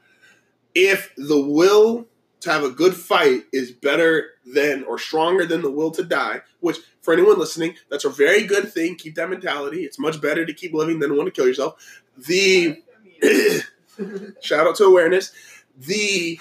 [0.74, 2.06] If the will
[2.40, 6.42] to have a good fight is better than or stronger than the will to die,
[6.60, 8.96] which for anyone listening, that's a very good thing.
[8.96, 9.84] Keep that mentality.
[9.84, 12.02] It's much better to keep living than want to kill yourself.
[12.18, 12.82] The
[14.42, 15.32] shout out to awareness.
[15.78, 16.38] The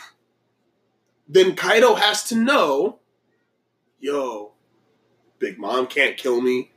[1.28, 3.00] then Kaido has to know,
[4.00, 4.52] yo,
[5.40, 6.72] Big Mom can't kill me.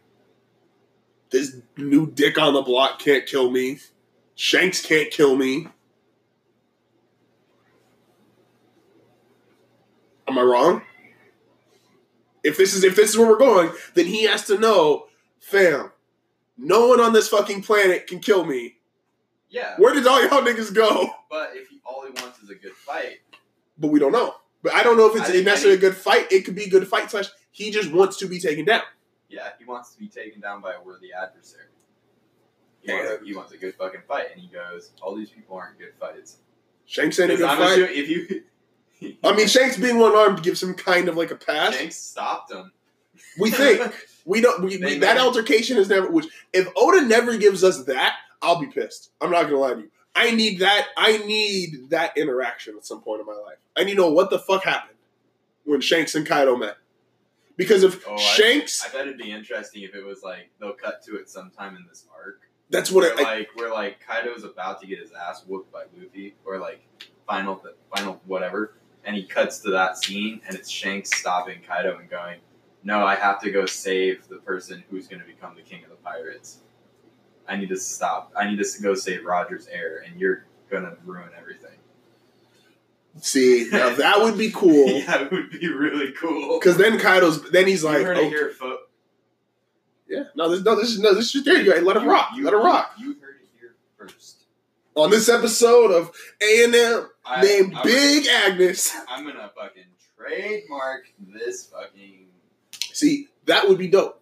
[1.31, 3.79] This new dick on the block can't kill me.
[4.35, 5.69] Shanks can't kill me.
[10.27, 10.83] Am I wrong?
[12.45, 15.07] If this is if this is where we're going, then he has to know,
[15.39, 15.91] fam.
[16.57, 18.77] No one on this fucking planet can kill me.
[19.51, 21.09] Yeah, Where did all y'all niggas go?
[21.31, 23.21] but if he, all he wants is a good fight,
[23.79, 24.35] But we don't know.
[24.63, 26.31] But I don't know if it's necessarily a good fight.
[26.31, 28.83] It could be a good fight slash he just wants to be taken down.
[29.29, 31.65] Yeah, he wants to be taken down by a worthy adversary.
[32.81, 35.79] He, wants, he wants a good fucking fight, and he goes, "All these people aren't
[35.79, 36.39] good fights."
[36.87, 37.79] Shanks ain't a good I'm fight.
[37.79, 41.75] if you, I mean, Shanks being one armed gives him kind of like a pass.
[41.75, 42.73] Shanks stopped him.
[43.39, 44.63] We think we don't.
[44.63, 46.11] We, we, that altercation is never.
[46.11, 49.11] Which if Oda never gives us that, I'll be pissed.
[49.21, 49.91] I'm not gonna lie to you.
[50.15, 50.87] I need that.
[50.97, 53.59] I need that interaction at some point in my life.
[53.77, 54.99] I need to know what the fuck happened
[55.65, 56.77] when Shanks and Kaido met.
[57.59, 60.73] Because if Oh, I- Shanks, I bet it'd be interesting if it was like they'll
[60.73, 62.41] cut to it sometime in this arc.
[62.71, 65.85] that's what where I, like where like Kaido's about to get his ass whooped by
[65.97, 66.81] Luffy, or like
[67.27, 67.63] final
[67.95, 72.39] final whatever, and he cuts to that scene, and it's Shanks stopping Kaido and going,
[72.85, 75.91] "No, I have to go save the person who's going to become the king of
[75.91, 76.59] the pirates.
[77.49, 78.33] I need to stop.
[78.37, 81.78] I need to go save Roger's heir, and you're gonna ruin everything."
[83.21, 84.89] See now that would be cool.
[84.89, 86.59] yeah, it would be really cool.
[86.59, 88.79] Because then Kaido's then he's you like, heard okay, it here, fo-
[90.09, 91.61] yeah, no, this no, this is no, this is there.
[91.61, 91.81] You.
[91.85, 92.31] Let it rock.
[92.35, 92.93] you- Let it rock.
[92.99, 94.45] You heard it here first.
[94.95, 97.09] On this episode of A and M
[97.43, 98.93] named I- Big Agnes.
[99.09, 99.85] I'm gonna fucking
[100.17, 102.27] trademark this fucking.
[102.93, 104.21] See, that would be dope.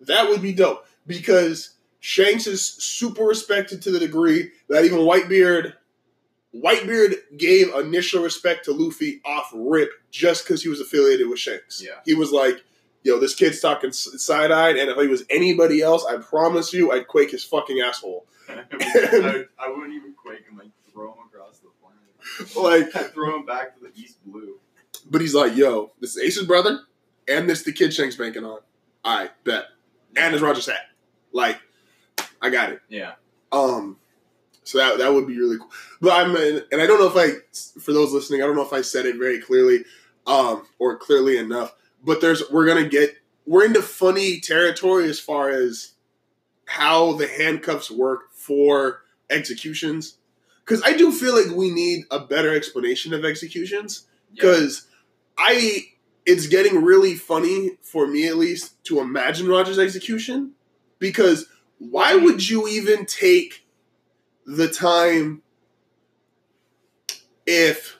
[0.00, 5.72] That would be dope because Shanks is super respected to the degree that even Whitebeard,
[6.62, 11.82] Whitebeard gave initial respect to Luffy off rip just because he was affiliated with Shanks.
[11.84, 11.96] Yeah.
[12.04, 12.64] he was like,
[13.02, 16.92] "Yo, this kid's talking side eyed, and if he was anybody else, I promise you,
[16.92, 20.60] I'd quake his fucking asshole." I, I wouldn't even quake him.
[20.62, 22.56] I'd throw him across the planet.
[22.56, 24.58] Like, I'd throw him back to the East Blue.
[25.10, 26.80] but he's like, "Yo, this is Ace's brother,
[27.28, 28.60] and this the kid Shanks banking on.
[29.04, 29.64] I bet,
[30.16, 30.86] and it's Roger's hat.
[31.32, 31.58] Like,
[32.40, 33.12] I got it." Yeah.
[33.52, 33.98] Um,
[34.66, 35.70] so that that would be really cool.
[36.00, 38.72] But I'm and I don't know if I for those listening, I don't know if
[38.72, 39.84] I said it very clearly,
[40.26, 41.74] um, or clearly enough.
[42.04, 45.92] But there's we're gonna get we're into funny territory as far as
[46.66, 50.18] how the handcuffs work for executions.
[50.64, 54.06] Because I do feel like we need a better explanation of executions.
[54.32, 54.42] Yeah.
[54.42, 54.88] Because
[55.38, 55.86] I
[56.26, 60.52] it's getting really funny for me at least to imagine Roger's execution.
[60.98, 61.46] Because
[61.78, 63.65] why would you even take
[64.46, 65.42] the time
[67.46, 67.96] if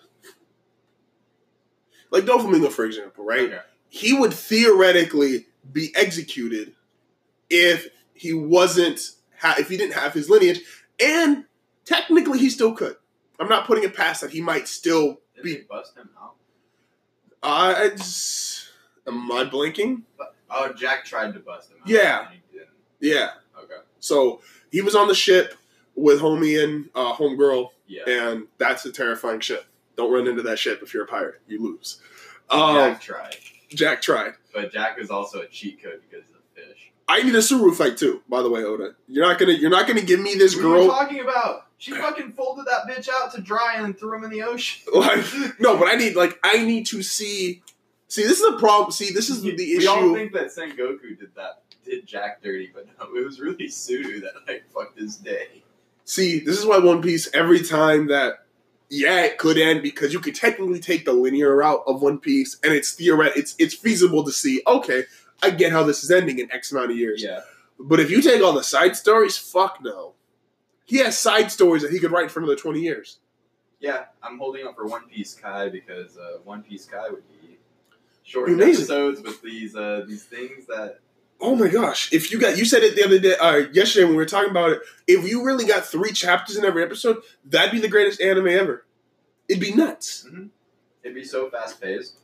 [2.10, 3.48] like Doflamingo, for example, right?
[3.48, 3.60] Okay.
[3.88, 6.74] He would theoretically be executed
[7.50, 9.00] if he wasn't
[9.38, 10.60] ha- if he didn't have his lineage,
[11.00, 11.44] and
[11.84, 12.96] technically he still could.
[13.38, 15.54] I'm not putting it past that he might still Did be.
[15.56, 16.34] they bust him out?
[17.42, 18.70] I just,
[19.06, 20.04] am I blinking?
[20.50, 21.88] Oh, Jack tried to bust him out.
[21.88, 22.20] Yeah.
[22.26, 22.70] And he didn't.
[23.00, 23.30] Yeah.
[23.62, 23.74] Okay.
[24.00, 24.40] So
[24.72, 25.54] he was on the ship
[25.96, 28.02] with homie and uh, homegirl, Yeah.
[28.08, 29.64] and that's a terrifying ship.
[29.96, 31.40] Don't run into that ship if you're a pirate.
[31.48, 32.00] You lose.
[32.50, 33.36] Um, Jack tried.
[33.70, 34.32] Jack tried.
[34.54, 36.92] But Jack is also a cheat code because of the fish.
[37.08, 38.22] I need a Tsuru fight too.
[38.28, 40.68] By the way, Oda, you're not gonna you're not gonna give me this What are
[40.68, 40.88] you girl.
[40.88, 41.62] talking about?
[41.78, 44.82] She fucking folded that bitch out to dry and threw him in the ocean.
[44.94, 45.24] Like,
[45.60, 47.62] no, but I need like I need to see.
[48.08, 48.92] See, this is the problem.
[48.92, 49.78] See, this is the issue.
[49.78, 53.66] We all think that Sengoku did that, did Jack dirty, but no, it was really
[53.66, 55.62] Tsuru that like fucked his day.
[56.06, 58.46] See, this is why One Piece every time that
[58.88, 62.56] yeah, it could end because you could technically take the linear route of One Piece,
[62.62, 63.36] and it's theoretic.
[63.36, 64.62] It's it's feasible to see.
[64.66, 65.04] Okay,
[65.42, 67.22] I get how this is ending in X amount of years.
[67.22, 67.40] Yeah.
[67.78, 70.14] But if you take all the side stories, fuck no.
[70.84, 73.18] He has side stories that he could write for another twenty years.
[73.80, 77.58] Yeah, I'm holding up for One Piece Kai because uh, One Piece Kai would be
[78.22, 78.74] short Amazing.
[78.84, 81.00] episodes with these uh, these things that
[81.40, 82.12] Oh my gosh!
[82.12, 84.50] If you got, you said it the other day, uh, yesterday when we were talking
[84.50, 84.80] about it.
[85.06, 88.86] If you really got three chapters in every episode, that'd be the greatest anime ever.
[89.48, 90.26] It'd be nuts.
[91.02, 92.14] it'd be so fast paced.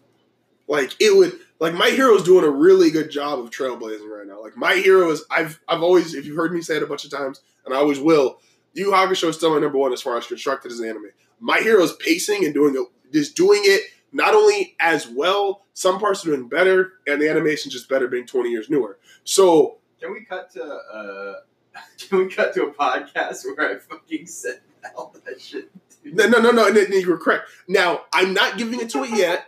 [0.66, 1.38] Like it would.
[1.60, 4.42] Like my hero's doing a really good job of trailblazing right now.
[4.42, 5.24] Like my hero is.
[5.30, 7.78] I've I've always, if you've heard me say it a bunch of times, and I
[7.78, 8.38] always will.
[8.72, 11.10] Yu Yu Hakusho is still my number one as far as constructed as an anime.
[11.38, 15.62] My hero is pacing and doing it, just doing it not only as well.
[15.74, 18.98] Some parts are doing better, and the animation's just better, being twenty years newer.
[19.24, 21.34] So Can we cut to uh,
[22.08, 24.60] can we cut to a podcast where I fucking said
[24.96, 25.70] all that shit?
[26.02, 26.16] dude?
[26.16, 26.66] No, no, no, no.
[26.66, 27.48] and then You were correct.
[27.68, 29.46] Now, I'm not giving it to it yet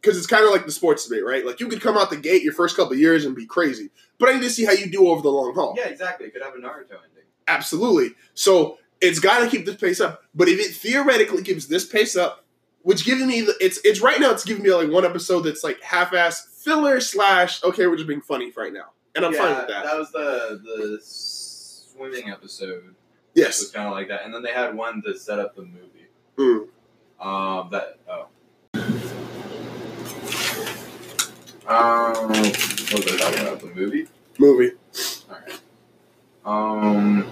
[0.00, 1.44] because it's kind of like the sports debate, right?
[1.46, 3.90] Like you could come out the gate your first couple of years and be crazy,
[4.18, 5.74] but I need to see how you do over the long haul.
[5.76, 6.26] Yeah, exactly.
[6.26, 7.24] It could have a Naruto ending.
[7.46, 8.14] Absolutely.
[8.34, 10.22] So it's got to keep this pace up.
[10.34, 12.44] But if it theoretically keeps this pace up,
[12.82, 15.62] which giving me the, it's it's right now it's giving me like one episode that's
[15.62, 19.68] like half-ass filler slash okay we're just being funny right now and I'm fine with
[19.68, 19.84] that.
[19.84, 22.94] That was the the swimming episode.
[23.34, 23.60] Yes.
[23.60, 25.62] It was kind of like that, and then they had one to set up the
[25.62, 26.08] movie.
[26.36, 26.68] Mm.
[27.24, 28.26] Um, that oh.
[31.66, 33.60] Um, what was I talking about?
[33.60, 34.08] The movie.
[34.38, 34.72] Movie.
[35.28, 35.60] Alright.
[36.44, 37.30] Um.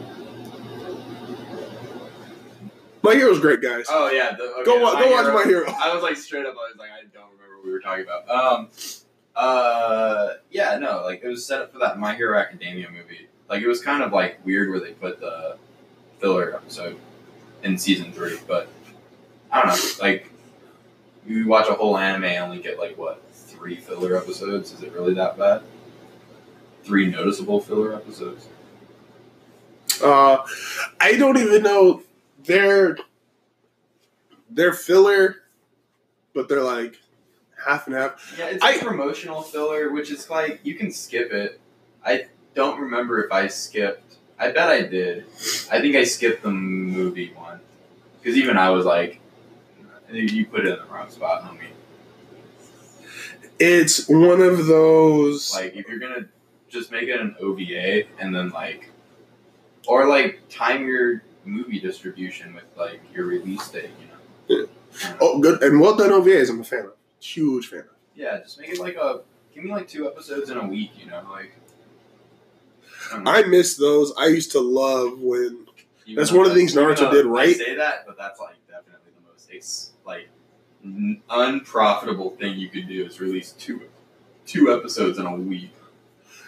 [3.08, 3.86] My Hero's great, guys.
[3.88, 4.34] Oh yeah.
[4.36, 5.74] The, okay, go wa- go watch Hero- My Hero.
[5.82, 6.54] I was like straight up.
[6.54, 8.28] I was like, I don't remember what we were talking about.
[8.30, 8.68] Um.
[9.34, 10.34] Uh.
[10.50, 10.78] Yeah.
[10.78, 11.02] No.
[11.04, 13.28] Like it was set up for that My Hero Academia movie.
[13.48, 15.56] Like it was kind of like weird where they put the
[16.18, 16.98] filler episode
[17.62, 18.68] in season three, but
[19.50, 20.04] I don't know.
[20.04, 20.30] Like
[21.26, 24.72] you watch a whole anime and only get like what three filler episodes?
[24.72, 25.62] Is it really that bad?
[26.84, 28.48] Three noticeable filler episodes.
[30.02, 30.38] Uh,
[31.00, 32.02] I don't even know
[32.48, 32.96] they're
[34.50, 35.36] they're filler,
[36.34, 36.98] but they're like
[37.64, 38.34] half and half.
[38.38, 41.60] Yeah, it's I- a promotional filler, which is like you can skip it.
[42.04, 44.16] I don't remember if I skipped.
[44.38, 45.24] I bet I did.
[45.70, 47.60] I think I skipped the movie one
[48.20, 49.20] because even I was like,
[50.10, 51.68] "You put it in the wrong spot, homie."
[53.58, 55.52] It's one of those.
[55.54, 56.26] Like if you're gonna
[56.68, 58.90] just make it an OVA and then like,
[59.86, 64.66] or like time your movie distribution with like your release date, you know.
[65.00, 65.16] Yeah.
[65.20, 66.48] oh, good and well done OVAs.
[66.50, 66.92] I'm a fan of.
[67.20, 67.86] Huge fan of.
[68.14, 69.20] Yeah, just make it like a.
[69.54, 71.52] Give me like two episodes in a week, you know, like.
[73.12, 73.40] I.
[73.40, 74.12] I miss those.
[74.18, 75.66] I used to love when
[76.06, 77.56] Even That's one of the things Naruto did I right.
[77.56, 80.28] say that, but that's like definitely the most ex- like
[80.84, 83.82] n- unprofitable thing you could do is release two
[84.46, 85.70] two episodes in a week.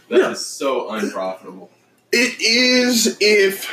[0.09, 0.35] That is Yeah.
[0.35, 1.70] so unprofitable.
[2.12, 3.16] it is.
[3.20, 3.70] If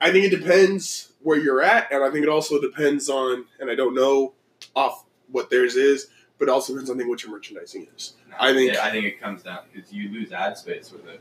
[0.00, 3.70] I think it depends where you're at, and I think it also depends on, and
[3.70, 4.34] I don't know
[4.74, 8.14] off what theirs is, but it also depends on I think what your merchandising is.
[8.38, 11.20] I think- yeah, I think it comes down because you lose ad space with it.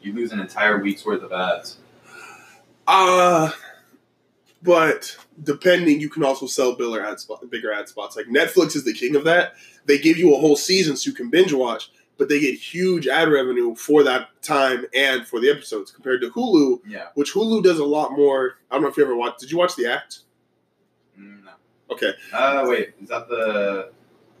[0.00, 1.78] You lose an entire week's worth of ads.
[2.86, 3.50] Uh
[4.62, 8.16] but depending, you can also sell bigger ad spot, bigger ad spots.
[8.16, 9.54] Like Netflix is the king of that.
[9.86, 11.90] They give you a whole season so you can binge watch,
[12.22, 16.30] but they get huge ad revenue for that time and for the episodes compared to
[16.30, 17.08] Hulu, Yeah.
[17.14, 18.58] which Hulu does a lot more.
[18.70, 19.40] I don't know if you ever watched.
[19.40, 20.20] Did you watch The Act?
[21.18, 21.50] Mm, no.
[21.90, 22.90] Okay, Uh, wait.
[23.02, 23.90] Is that the?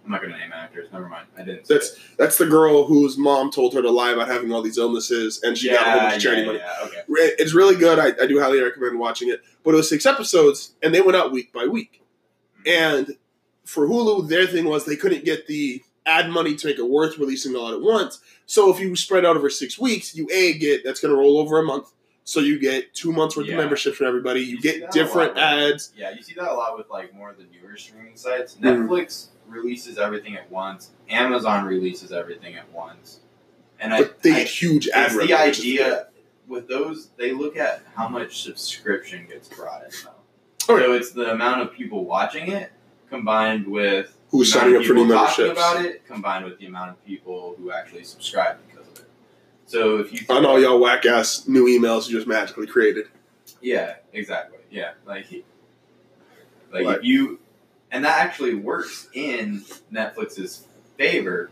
[0.04, 0.88] I'm not gonna name actors.
[0.92, 1.26] Never mind.
[1.36, 1.66] I didn't.
[1.66, 5.40] That's- that's the girl whose mom told her to lie about having all these illnesses,
[5.42, 6.58] and she got a whole bunch of charity yeah, money.
[6.60, 6.86] yeah.
[6.86, 7.34] Okay.
[7.40, 7.98] It's really good.
[7.98, 9.42] I, I do highly recommend watching it.
[9.64, 12.00] But it was six episodes, and they went out week by week.
[12.64, 13.16] And
[13.64, 17.18] for Hulu, their thing was they couldn't get the ad money to make it worth
[17.18, 18.20] releasing it all at once.
[18.46, 21.38] So if you spread out over six weeks, you a get that's going to roll
[21.38, 21.92] over a month.
[22.24, 23.54] So you get two months worth Yeah.
[23.54, 24.40] of membership for everybody.
[24.40, 25.70] You, You get that lot, different right?
[25.72, 25.92] ads.
[25.96, 28.56] Yeah, you see that a lot with like more of the newer streaming sites.
[28.60, 28.86] Mhm.
[28.88, 30.90] Netflix releases everything at once.
[31.08, 33.20] Amazon releases everything at once.
[33.80, 35.36] And But they I, I get huge ad it's revenue.
[35.36, 35.70] the which is good.
[35.82, 36.06] idea
[36.46, 37.08] with those.
[37.16, 39.90] They look at how much subscription gets brought in.
[40.04, 40.10] Though.
[40.74, 42.70] Oh, So it's the amount of people watching it
[43.10, 45.52] combined with Who's signing up for new memberships?
[45.52, 49.04] about it, combined with the amount of people who actually subscribe because of it.
[49.66, 53.06] So if you On all y'all whack ass new emails you just magically created.
[53.60, 54.58] Yeah, exactly.
[54.70, 55.26] Yeah, like,
[56.72, 57.38] like, Like- if you,
[57.90, 60.66] and that actually works in Netflix's
[60.96, 61.50] favor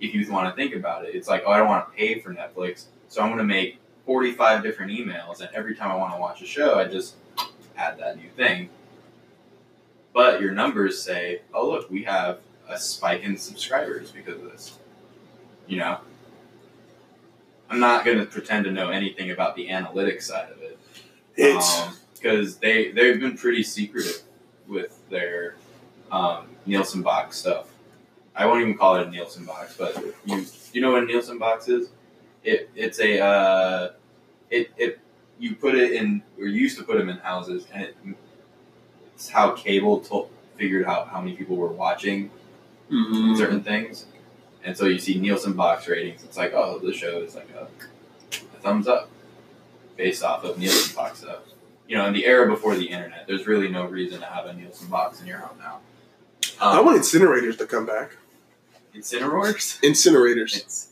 [0.00, 1.14] if you want to think about it.
[1.14, 3.78] It's like, oh, I don't want to pay for Netflix, so I'm going to make
[4.04, 7.14] 45 different emails, and every time I want to watch a show, I just
[7.76, 8.68] add that new thing.
[10.12, 14.78] But your numbers say, oh, look, we have a spike in subscribers because of this.
[15.66, 15.98] You know?
[17.70, 20.78] I'm not going to pretend to know anything about the analytics side of it
[21.36, 24.22] It's because they they've been pretty secretive
[24.66, 25.56] with their
[26.10, 27.68] um, Nielsen box stuff.
[28.34, 31.38] I won't even call it a Nielsen box, but you you know what a Nielsen
[31.38, 31.90] box is?
[32.42, 33.90] It it's a uh,
[34.50, 35.00] it it
[35.38, 37.96] you put it in or you used to put them in houses, and it,
[39.26, 42.30] how cable told, figured out how many people were watching
[42.90, 44.06] mm, certain things.
[44.62, 46.22] And so you see Nielsen box ratings.
[46.24, 47.66] It's like, oh, the show is like a,
[48.32, 49.08] a thumbs up
[49.96, 51.40] based off of Nielsen box stuff.
[51.88, 54.52] You know, in the era before the internet, there's really no reason to have a
[54.52, 55.78] Nielsen box in your home now.
[56.60, 58.16] I Um, want incinerators to come back.
[58.94, 59.80] Incinerators?
[59.80, 60.56] Incinerators.
[60.56, 60.88] It's,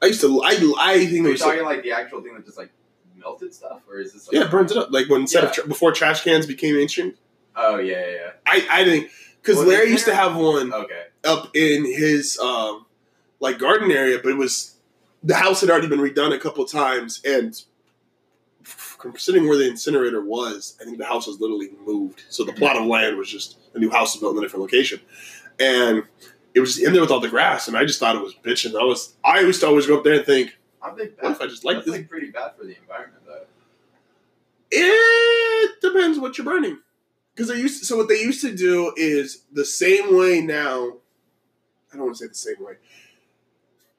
[0.00, 0.40] I used to.
[0.42, 2.70] I I think are it you talking like the actual thing that just like
[3.16, 4.92] melted stuff, or is this like Yeah, it burns it up.
[4.92, 7.14] Like when instead of tra- before trash cans became mainstream.
[7.60, 9.10] Oh yeah, yeah, I I think
[9.42, 10.72] because Larry used to have one.
[10.72, 11.04] Okay.
[11.24, 12.86] up in his um
[13.40, 14.76] like garden area, but it was
[15.24, 17.60] the house had already been redone a couple times, and
[18.98, 22.22] considering where the incinerator was, I think the house was literally moved.
[22.28, 25.00] So the plot of land was just a new house built in a different location,
[25.58, 26.04] and
[26.54, 28.78] it was in there with all the grass, and I just thought it was bitching.
[28.80, 31.40] I was I used to always go up there and think, I think what if
[31.40, 31.94] I just like this?
[31.94, 33.46] like pretty bad for the environment, though.
[34.70, 36.78] It depends what you're burning.
[37.38, 40.94] Because they used so what they used to do is the same way now.
[41.92, 42.72] I don't want to say the same way.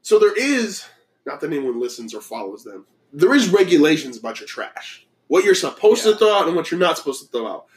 [0.02, 0.86] So there is
[1.26, 2.86] not that anyone listens or follows them.
[3.14, 6.82] There is regulations about your trash, what you're supposed to throw out and what you're
[6.82, 7.68] not supposed to throw out.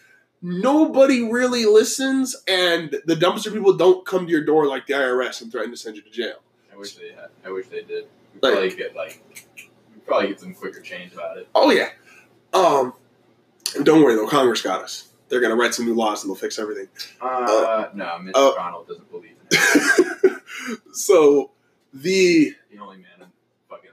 [0.43, 5.43] Nobody really listens, and the dumpster people don't come to your door like the IRS
[5.43, 6.39] and threaten to send you to jail.
[6.73, 7.29] I wish they had.
[7.47, 8.07] I wish they did.
[8.35, 9.23] We Like- probably get like,
[9.95, 11.47] we probably get some quicker change about it.
[11.55, 11.91] Oh yeah.
[12.53, 12.95] Um,
[13.85, 15.07] don't worry though, Congress got us.
[15.33, 16.89] They're gonna write some new laws and they'll fix everything.
[17.19, 20.43] Uh, no, Mitch uh, McConnell doesn't believe in it.
[20.93, 21.53] so
[21.95, 23.27] the The only man in
[23.71, 23.91] fucking,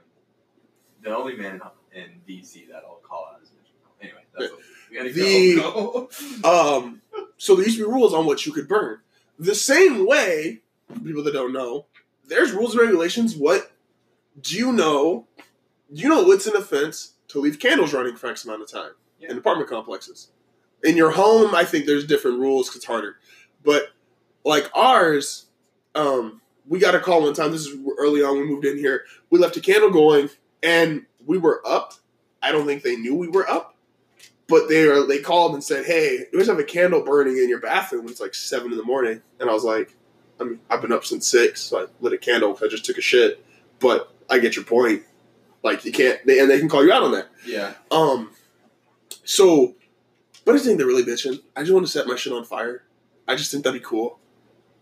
[1.02, 1.62] the only man
[1.94, 4.02] in, in DC that I'll call out is Mitch McConnell.
[4.02, 6.10] Anyway, that's what The- go.
[6.42, 6.78] go.
[6.82, 7.00] um
[7.38, 8.98] so there used to be rules on what you could burn.
[9.38, 10.60] The same way,
[11.02, 11.86] people that don't know,
[12.28, 13.34] there's rules and regulations.
[13.34, 13.72] What
[14.38, 15.26] do you know?
[15.90, 18.90] Do you know it's an offense to leave candles running for X amount of time
[19.18, 19.30] Yeah.
[19.30, 20.28] in apartment complexes?
[20.82, 23.16] In your home, I think there's different rules 'cause it's harder.
[23.64, 23.90] But
[24.44, 25.46] like ours,
[25.94, 27.52] um, we got a call one time.
[27.52, 28.38] This is early on.
[28.38, 29.04] We moved in here.
[29.28, 30.30] We left a candle going,
[30.62, 31.94] and we were up.
[32.42, 33.74] I don't think they knew we were up,
[34.48, 35.06] but they are.
[35.06, 38.20] They called and said, "Hey, we just have a candle burning in your bathroom." It's
[38.20, 39.94] like seven in the morning, and I was like,
[40.40, 42.58] I mean, "I've been up since six, so I lit a candle.
[42.62, 43.44] I just took a shit."
[43.80, 45.02] But I get your point.
[45.62, 47.28] Like you can't, they, and they can call you out on that.
[47.44, 48.30] Yeah, Um,
[49.24, 49.74] so,
[50.50, 51.40] but I just think they're really bitching.
[51.56, 52.84] I just want to set my shit on fire.
[53.28, 54.18] I just think that'd be cool.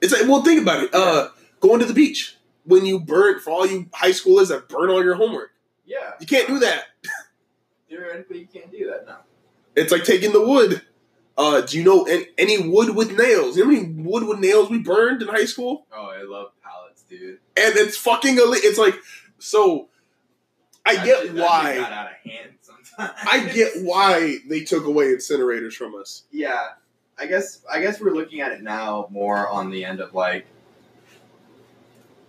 [0.01, 0.95] It's like, well, think about it.
[0.95, 1.29] Uh,
[1.61, 5.03] going to the beach when you burn for all you high schoolers that burn all
[5.03, 5.51] your homework.
[5.87, 6.13] yeah.
[6.21, 6.85] You can't do that.
[7.89, 9.21] Theoretically, you can't do that now.
[9.75, 10.83] It's like taking the wood.
[11.37, 13.57] Uh, do you know any, any wood with nails?
[13.57, 15.87] You know how many wood with nails we burned in high school?
[15.93, 17.39] Oh, I love pallets, dude.
[17.57, 18.97] And it's fucking ille- It's like
[19.39, 19.89] so.
[20.85, 22.09] I That get shit- that shit got why.
[22.99, 23.51] Out of hand sometimes.
[23.51, 26.25] I get why they took away incinerators from us.
[26.31, 26.69] Yeah,
[27.19, 30.47] I guess I guess we're looking at it now more on the end of like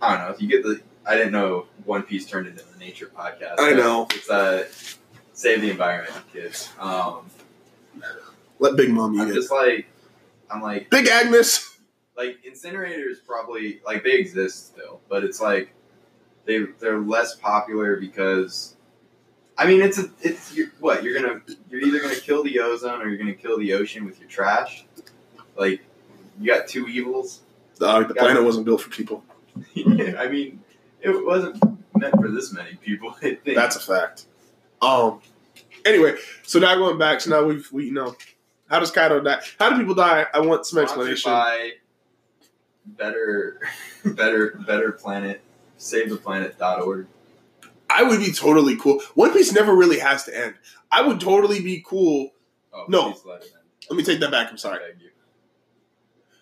[0.02, 2.78] I don't know if you get the I didn't know One Piece turned into the
[2.78, 3.54] nature podcast.
[3.58, 4.06] I know.
[4.10, 4.64] it's uh
[5.32, 6.68] save the environment, kids.
[6.78, 7.26] Um,
[8.58, 9.34] Let Big Mom eat I'm it.
[9.34, 9.86] just like
[10.50, 11.78] I'm like Big Agnes.
[12.16, 15.72] like incinerators probably like they exist still, but it's like
[16.44, 18.76] they they're less popular because
[19.60, 23.02] I mean it's a it's you're, what you're gonna you're either gonna kill the ozone
[23.02, 24.86] or you're gonna kill the ocean with your trash.
[25.54, 25.82] Like
[26.40, 27.42] you got two evils.
[27.78, 29.22] Uh, the planet wasn't built for people.
[29.76, 30.62] I mean
[31.02, 31.62] it wasn't
[31.94, 33.14] meant for this many people.
[33.44, 34.24] That's a fact.
[34.80, 35.20] Um.
[35.84, 38.16] Anyway, so now going back, so now we've we you know
[38.70, 39.42] how does Kaido die?
[39.58, 40.24] How do people die?
[40.32, 41.30] I want some explanation.
[41.30, 41.72] by
[42.86, 43.60] better
[44.06, 45.42] better better planet
[45.78, 47.06] savetheplanet.org.
[47.92, 49.00] I would be totally cool.
[49.14, 50.54] One Piece never really has to end.
[50.92, 52.30] I would totally be cool.
[52.72, 53.16] Oh, No.
[53.26, 53.44] let.
[53.90, 54.48] Let me take that back.
[54.50, 54.78] I'm sorry.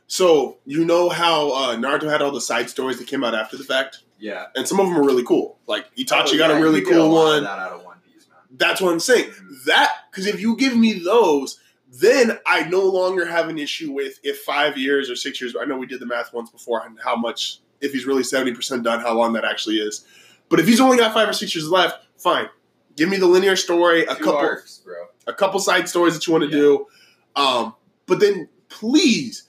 [0.07, 3.57] So you know how uh, Naruto had all the side stories that came out after
[3.57, 4.47] the fact, Yeah.
[4.55, 5.59] and some of them are really cool.
[5.67, 7.45] Like Itachi Oh, got yeah, a really cool of one.
[7.45, 8.27] That out of One Piece.
[8.51, 9.31] That's what I'm saying.
[9.31, 9.65] Mhm.
[9.67, 14.19] That because if you give me those, then I no longer have an issue with
[14.23, 15.55] if five years or six years.
[15.61, 18.53] I know we did the math once before on how much if he's really seventy
[18.55, 20.05] percent done, how long that actually is.
[20.49, 22.49] But if he's only got five or six years left, fine.
[22.97, 25.07] Give me the linear story, a Two couple, arcs, bro.
[25.27, 26.63] a couple side stories that you want to Yeah.
[26.63, 26.87] do.
[27.37, 27.75] Um,
[28.07, 29.45] but then please,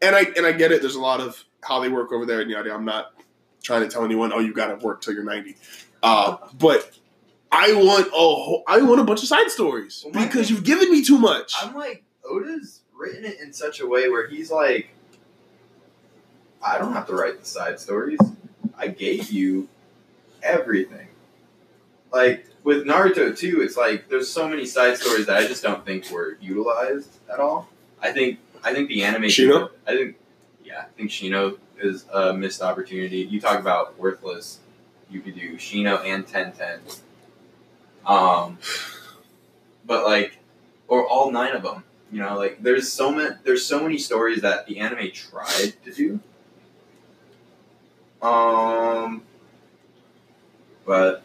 [0.00, 0.80] and I and I get it.
[0.80, 2.72] There's a lot of how they work over there, and yada.
[2.72, 3.12] I'm not
[3.62, 5.56] trying to tell anyone, oh, you got to work till you're 90.
[6.02, 6.92] Uh, but
[7.50, 10.64] I want a whole, I want a bunch of side stories Well, because thing- you've
[10.64, 11.52] given me too much.
[11.60, 14.90] I'm like, Oda's written it in such a way where he's like,
[16.62, 18.18] I don't have to write the side stories.
[18.76, 19.68] I gave you
[20.42, 21.08] everything.
[22.12, 25.84] Like with Naruto too, it's like there's so many side stories that I just don't
[25.84, 27.68] think were utilized at all.
[28.00, 29.70] I think I think the anime Shino?
[29.86, 30.16] I think
[30.64, 33.18] yeah, I think Shino is a missed opportunity.
[33.18, 34.58] You talk about worthless.
[35.10, 36.80] You could do Shino and Tenten.
[38.04, 38.58] Um,
[39.86, 40.38] but like,
[40.86, 41.84] or all nine of them.
[42.10, 45.92] You know, like there's so many there's so many stories that the anime tried to
[45.92, 46.20] do.
[48.26, 49.22] Um,
[50.88, 51.22] but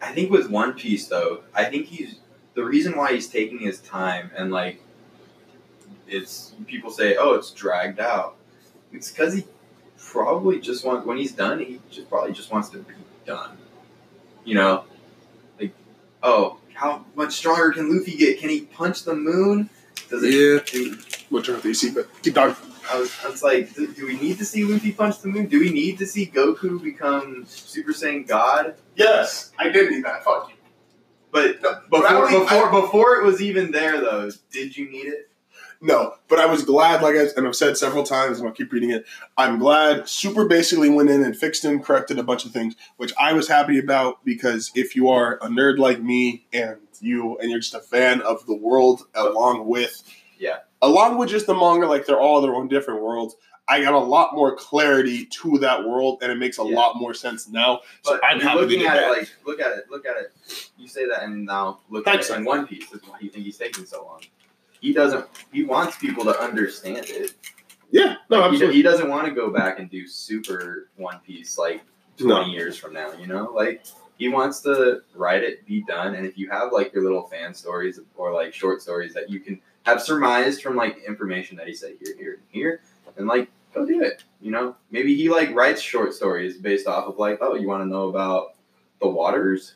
[0.00, 2.16] I think with One Piece though, I think he's
[2.54, 4.80] the reason why he's taking his time and like
[6.08, 8.36] it's people say, oh, it's dragged out.
[8.92, 9.44] It's because he
[9.98, 12.94] probably just wants when he's done, he just probably just wants to be
[13.26, 13.58] done.
[14.46, 14.84] You know,
[15.60, 15.74] like
[16.22, 18.38] oh, how much stronger can Luffy get?
[18.38, 19.68] Can he punch the moon?
[20.08, 20.72] Does it?
[20.74, 20.94] Yeah.
[21.28, 21.90] What turn off the AC?
[21.90, 22.73] But keep talking.
[22.90, 25.46] I was, I was like, do, do we need to see Luffy punch the moon?
[25.46, 28.74] Do we need to see Goku become Super Saiyan God?
[28.96, 30.24] Yes, I did need that.
[30.24, 30.54] Fuck you.
[31.30, 35.06] But No, before, but I before, before it was even there, though, did you need
[35.06, 35.30] it?
[35.80, 38.72] No, but I was glad, like I and I've said several times, and I'll keep
[38.72, 39.04] reading it.
[39.36, 43.12] I'm glad Super basically went in and fixed and corrected a bunch of things, which
[43.18, 47.50] I was happy about because if you are a nerd like me and you and
[47.50, 50.02] you're just a fan of the world along with
[50.44, 50.58] Yeah.
[50.82, 53.36] along with just the manga, like they're all their own different worlds.
[53.66, 56.76] I got a lot more clarity to that world, and it makes a Yeah.
[56.76, 57.80] lot more sense now.
[58.02, 60.68] So But I'm happy looking at it like, look at it, look at it.
[60.76, 62.44] You say that, and now look Thanks, at it in.
[62.44, 62.90] One Piece.
[62.90, 64.20] That's why you think he's taking so long.
[64.80, 65.24] He doesn't.
[65.50, 67.32] He wants people to understand it.
[67.90, 68.74] yeah, no, Like, he, absolutely.
[68.76, 71.80] he doesn't want to go back and do super One Piece like
[72.20, 72.36] No.
[72.40, 73.50] 20 years from now, you know?
[73.54, 73.86] Like,
[74.18, 77.54] he wants to write it, be done, and if you have like your little fan
[77.54, 81.74] stories or like short stories that you can have surmised from like information that he
[81.74, 82.80] said here, here, and here,
[83.16, 84.24] and like go do it.
[84.40, 84.76] You know?
[84.90, 88.08] Maybe he like writes short stories based off of like, oh, you want to know
[88.08, 88.54] about
[89.00, 89.74] the waters?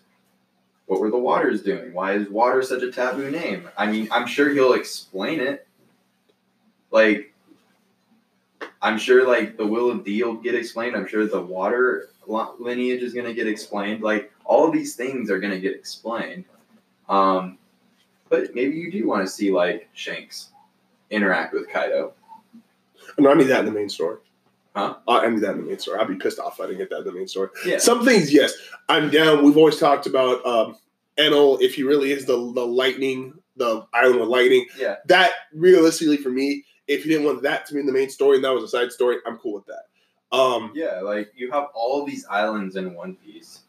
[0.87, 1.93] What were the waters doing?
[1.93, 3.69] Why is water such a taboo name?
[3.77, 5.67] I mean, I'm sure he'll explain it.
[6.91, 7.35] Like,
[8.81, 10.97] I'm sure like the will of D will get explained.
[10.97, 14.03] I'm sure the water lineage is gonna get explained.
[14.03, 16.45] Like all these things are gonna get explained.
[17.09, 17.58] Um,
[18.29, 20.51] but maybe you do want to see like Shanks
[21.11, 22.13] interact with Kaido.
[23.19, 24.19] No, I need that in the main story.
[24.77, 24.97] Huh?
[25.09, 25.99] I need that in the main story.
[25.99, 27.49] I'd be pissed off if I didn't get that in the main story.
[27.65, 27.79] Yeah.
[27.79, 28.53] Some things, yes,
[28.89, 29.45] I'm down.
[29.45, 30.77] We've always talked about um,
[31.19, 34.67] Enel, if he really is the the lightning, the island with lightning.
[34.79, 34.97] Yeah.
[35.07, 38.37] That realistically for me, if you didn't want that to be in the main story
[38.37, 40.37] and that was a side story, I'm cool with that.
[40.37, 43.61] Um, Yeah, like you have all these islands in One Piece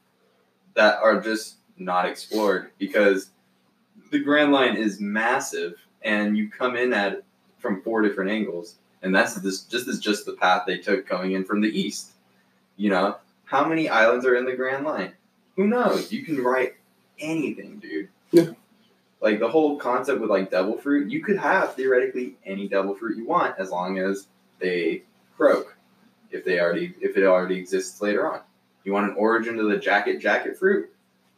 [0.75, 3.31] that are just not explored because
[4.11, 7.25] the Grand Line is massive, and you come in at it
[7.57, 11.33] from four different angles, and that's this just is just the path they took going
[11.33, 12.11] in from the east.
[12.77, 15.11] You know how many islands are in the Grand Line?
[15.55, 16.11] Who knows?
[16.11, 16.75] You can write
[17.19, 18.09] anything, dude.
[18.31, 18.51] Yeah.
[19.21, 23.17] Like the whole concept with like devil fruit, you could have theoretically any devil fruit
[23.17, 24.27] you want as long as
[24.59, 25.03] they
[25.35, 25.75] croak
[26.31, 28.41] if they already if it already exists later on.
[28.83, 30.89] You want an origin to the jacket jacket fruit?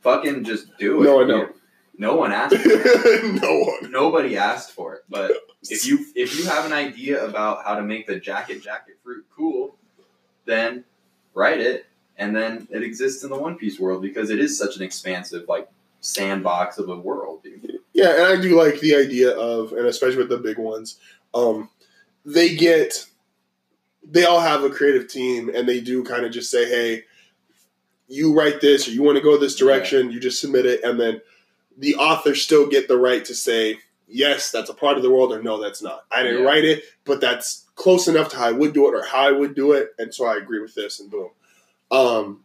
[0.01, 1.05] Fucking just do it.
[1.05, 1.55] No, I don't.
[1.97, 2.55] No one asked.
[2.55, 3.41] For it.
[3.41, 3.91] no one.
[3.91, 5.03] Nobody asked for it.
[5.09, 5.31] But
[5.69, 9.25] if you if you have an idea about how to make the jacket jacket fruit
[9.35, 9.75] cool,
[10.45, 10.83] then
[11.33, 11.85] write it,
[12.17, 15.45] and then it exists in the One Piece world because it is such an expansive
[15.47, 15.69] like
[16.01, 17.79] sandbox of a world, dude.
[17.93, 20.97] Yeah, and I do like the idea of, and especially with the big ones,
[21.33, 21.69] um,
[22.25, 23.05] they get,
[24.03, 27.03] they all have a creative team, and they do kind of just say, "Hey,
[28.07, 30.99] you write this, or you want to go this direction." You just submit it, and
[30.99, 31.21] then
[31.77, 35.31] the authors still get the right to say, "Yes, that's a part of the world,"
[35.31, 36.47] or "No, that's not." I didn't Yeah.
[36.47, 39.31] write it, but that's close enough to how I would do it, or how I
[39.31, 41.29] would do it, and so I agree with this, and boom.
[41.91, 42.43] Um,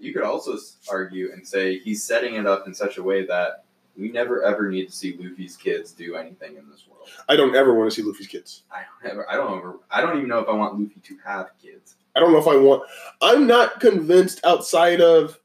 [0.00, 0.56] You could also
[0.88, 3.64] argue and say he's setting it up in such a way that
[3.96, 7.08] we never ever need to see Luffy's kids do anything in this world.
[7.28, 8.62] I don't ever want to see Luffy's kids.
[8.70, 9.28] I don't ever.
[9.28, 9.80] I don't ever.
[9.90, 11.96] I don't even know if I want Luffy to have kids.
[12.14, 12.88] I don't know if I want.
[13.20, 15.40] I'm not convinced outside of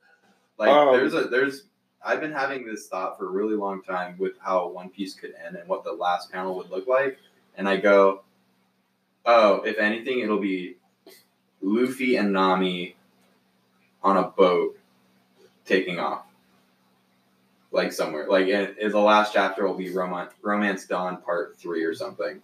[0.59, 1.63] Like Um, there's a there's.
[2.05, 5.33] I've been having this thought for a really long time with how One Piece could
[5.45, 7.17] end and what the last panel would look like,
[7.57, 8.23] and I go,
[9.25, 10.75] oh, if anything, it'll be
[11.61, 12.95] Luffy and Nami
[14.03, 14.77] on a boat
[15.65, 16.25] taking off,
[17.71, 18.27] like somewhere.
[18.27, 22.41] Like in, in the last chapter will be Romance Romance Dawn Part Three or something,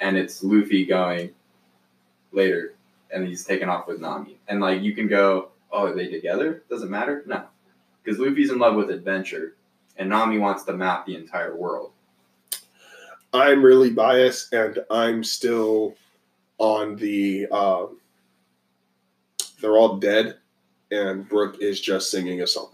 [0.00, 1.30] and it's Luffy going
[2.30, 2.74] later,
[3.10, 6.62] and he's taking off with Nami, and like you can go, oh, are they together?
[6.68, 7.22] Doesn't matter.
[7.26, 7.44] No,
[8.02, 9.56] because Luffy's in love with adventure,
[9.96, 11.92] and Nami wants to map the entire world.
[13.32, 15.94] I'm really biased, and I'm still
[16.58, 17.46] on the.
[17.48, 17.98] Um,
[19.60, 20.38] they're all dead,
[20.90, 22.68] and Brook is just singing a song.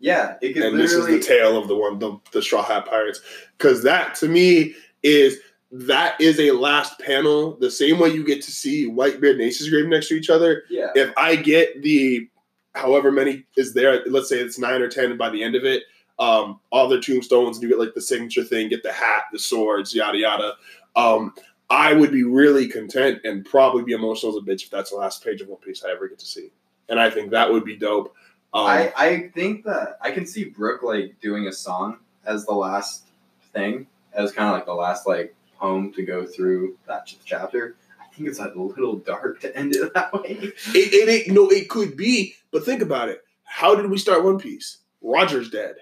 [0.00, 3.20] Yeah, And this is the tale of the one, the, the Straw Hat Pirates,
[3.58, 5.38] because that to me is
[5.70, 7.56] that is a last panel.
[7.60, 10.64] The same way you get to see Whitebeard and Ace's grave next to each other.
[10.70, 12.28] yeah, If I get the
[12.74, 15.84] however many is there, let's say it's nine or ten by the end of it,
[16.18, 19.38] um, all their tombstones, and you get like the signature thing, get the hat, the
[19.38, 20.54] swords, yada yada.
[20.96, 21.34] Um,
[21.70, 24.96] I would be really content and probably be emotional as a bitch if that's the
[24.96, 26.50] last page of One Piece I ever get to see.
[26.88, 28.14] And I think that would be dope.
[28.52, 32.52] Um, I, I think that I can see Brook like doing a song as the
[32.52, 33.04] last
[33.52, 37.76] thing, as kind of like the last like poem to go through that ch- chapter.
[38.20, 40.36] Think it's like a little dark to end it that way.
[40.38, 43.24] it, it, it, no, it could be, but think about it.
[43.44, 44.76] How did we start One Piece?
[45.00, 45.76] Roger's dead.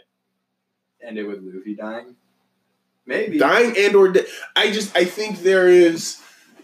[1.02, 2.14] End it with Luffy dying.
[3.06, 3.38] Maybe.
[3.38, 4.26] dying and or dead.
[4.54, 6.22] I just I think there is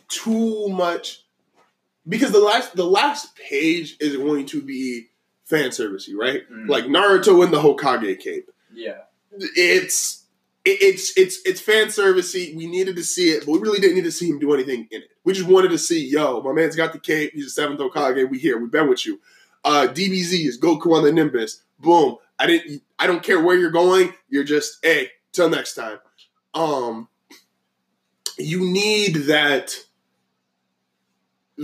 [0.08, 1.24] too much
[2.06, 5.08] because the last the last page is going to be
[5.42, 6.48] fan servicey, right?
[6.48, 6.68] Mm.
[6.68, 8.48] Like Naruto in the Hokage cape.
[8.72, 8.98] Yeah.
[9.32, 10.23] It's
[10.64, 12.54] it- it's it's it's fan servicey.
[12.56, 14.88] We needed to see it, but we really didn't need to see him do anything
[14.90, 15.08] in it.
[15.24, 17.32] We just wanted to see, yo, my man's got the cape.
[17.34, 18.28] He's a seventh Hokage.
[18.30, 18.58] We here.
[18.58, 19.20] We've been with you.
[19.64, 21.62] Uh, DBZ is Goku on the Nimbus.
[21.78, 22.16] Boom.
[22.38, 22.82] I didn't.
[22.98, 24.12] I don't care where you're going.
[24.28, 25.10] You're just hey.
[25.32, 25.98] Till next time.
[26.54, 27.08] Um,
[28.38, 29.74] you need that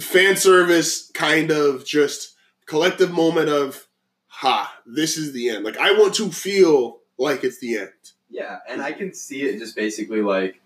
[0.00, 2.34] fan service kind of just
[2.66, 3.86] collective moment of
[4.26, 4.74] ha.
[4.86, 5.64] This is the end.
[5.64, 7.90] Like I want to feel like it's the end.
[8.30, 10.60] Yeah, and I can see it just basically like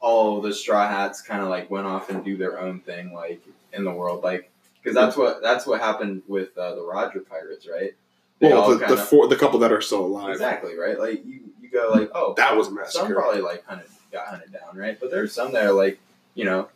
[0.00, 3.40] all the straw hats kind of like went off and do their own thing like
[3.72, 4.50] in the world like
[4.82, 7.94] because that's what that's what happened with uh, the Roger Pirates, right?
[8.38, 10.30] They Well, the, the, kinda- four, the couple that are still alive.
[10.30, 10.98] exactly right.
[10.98, 14.52] Like you you go like oh That was a some probably like hunted got hunted
[14.52, 15.98] down right, but there's some that are like
[16.34, 16.68] you know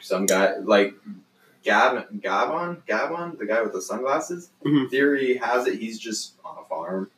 [0.00, 0.94] some guy like
[1.62, 4.48] Gavin Gavon Gavon the guy with the sunglasses.
[4.64, 4.88] Mhm.
[4.90, 7.10] Theory has it he's just on a farm.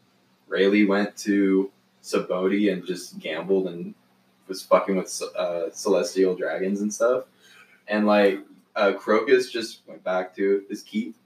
[0.53, 1.70] Rayleigh went to
[2.03, 3.94] Sabaody and just gambled and
[4.46, 7.24] was fucking with uh, celestial dragons and stuff.
[7.88, 8.40] And like
[8.76, 11.16] uh, Crocus just went back to his keep.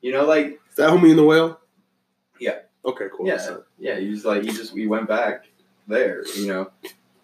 [0.00, 1.60] You know, like Is that homie in the whale?
[2.40, 2.60] Yeah.
[2.84, 3.26] Okay, cool.
[3.26, 3.98] yeah, yeah.
[3.98, 5.46] He just like he just we went back
[5.86, 6.26] there.
[6.36, 6.70] You know,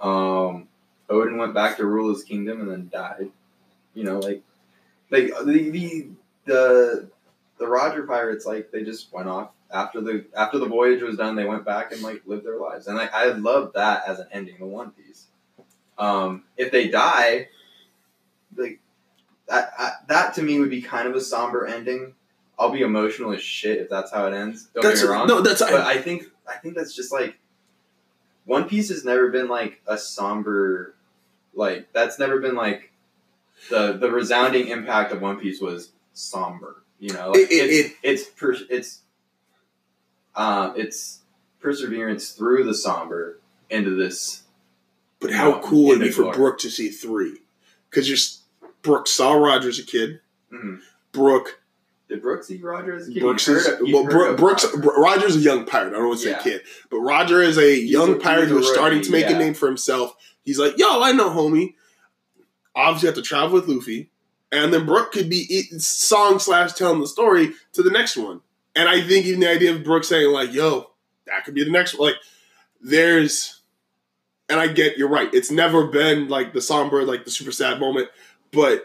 [0.01, 0.69] um,
[1.11, 3.31] Oden went back to rule his kingdom and then died.
[3.95, 4.43] You know, like
[5.11, 6.09] like the the
[6.47, 7.11] the
[7.59, 11.37] the Roger pirates like they just went off after the after the voyage was done.
[11.37, 14.27] They went back and like lived their lives, and like I love that as an
[14.33, 15.27] ending to One Piece.
[15.99, 17.49] Um, if they die,
[18.57, 18.81] like
[19.49, 22.15] that I, that to me would be kind of a somber ending.
[22.59, 24.69] I'll be emotional as shit if that's how it ends.
[24.75, 25.27] Don't That's get me wrong.
[25.27, 25.41] no.
[25.41, 27.39] That's But I think I think that's just like
[28.45, 30.95] One Piece has never been like a somber
[31.55, 32.93] like that's never been like
[33.71, 36.83] the the resounding impact of One Piece was somber.
[36.99, 39.01] You know, like It- it- it's it's per, it's
[40.41, 41.21] um it's
[41.61, 43.39] perseverance through the somber
[43.69, 44.43] into this.
[45.21, 47.39] But how No, cool would it be for Brook to see three?
[47.91, 50.21] Because you're Brook saw Roger as a kid.
[50.53, 50.81] mhm.
[51.13, 51.61] Brook,
[52.09, 53.21] Did Brook see Roger as a kid?
[53.21, 54.65] Brooks is of- well, heard Brook, of Brooks.
[54.75, 55.01] Roger.
[55.01, 55.89] Roger's a young pirate.
[55.91, 56.43] I don't want to say Yeah.
[56.43, 59.67] kid, but Roger is a young a- pirate who's starting to make a name for
[59.67, 60.17] himself.
[60.43, 61.75] He's like, yo, I know, homie.
[62.75, 64.11] Obviously, have to travel with Luffy,
[64.51, 68.41] and then Brook could be eating song slash telling the story to the next one.
[68.75, 70.91] And I think even the idea of Brooks saying like, yo,
[71.27, 72.11] that could be the next one.
[72.11, 72.21] Like,
[72.81, 73.61] there's,
[74.49, 75.33] and I get you're right.
[75.33, 78.09] It's never been like the somber, like the super sad moment,
[78.53, 78.85] but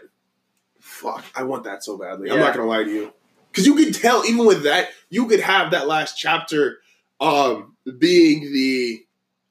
[0.80, 2.30] fuck, I want that so badly.
[2.30, 3.12] I'm not gonna lie to you,
[3.50, 6.78] because you could tell even with that, you could have that last chapter
[7.20, 9.02] um being the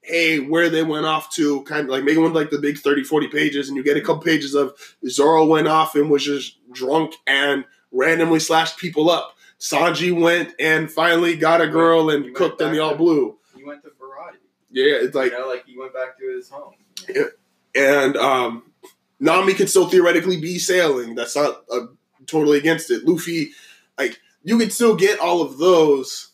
[0.01, 3.03] hey where they went off to kind of like making one like the big 30
[3.03, 4.73] 40 pages and you get a couple pages of
[5.07, 9.34] zoro went off and was just drunk and randomly slashed people up
[9.69, 13.63] sanji went and finally got a girl and cooked in the all to- blue He
[13.63, 14.37] went to Baratie.
[14.69, 16.73] yeah it's like you know, like he went back to his home.
[17.75, 18.63] and um,
[19.19, 21.15] Nami could still theoretically be sailing.
[21.15, 21.87] That's not uh,
[22.27, 23.05] totally against it.
[23.05, 23.51] Luffy,
[23.97, 26.31] like you could still get all of those.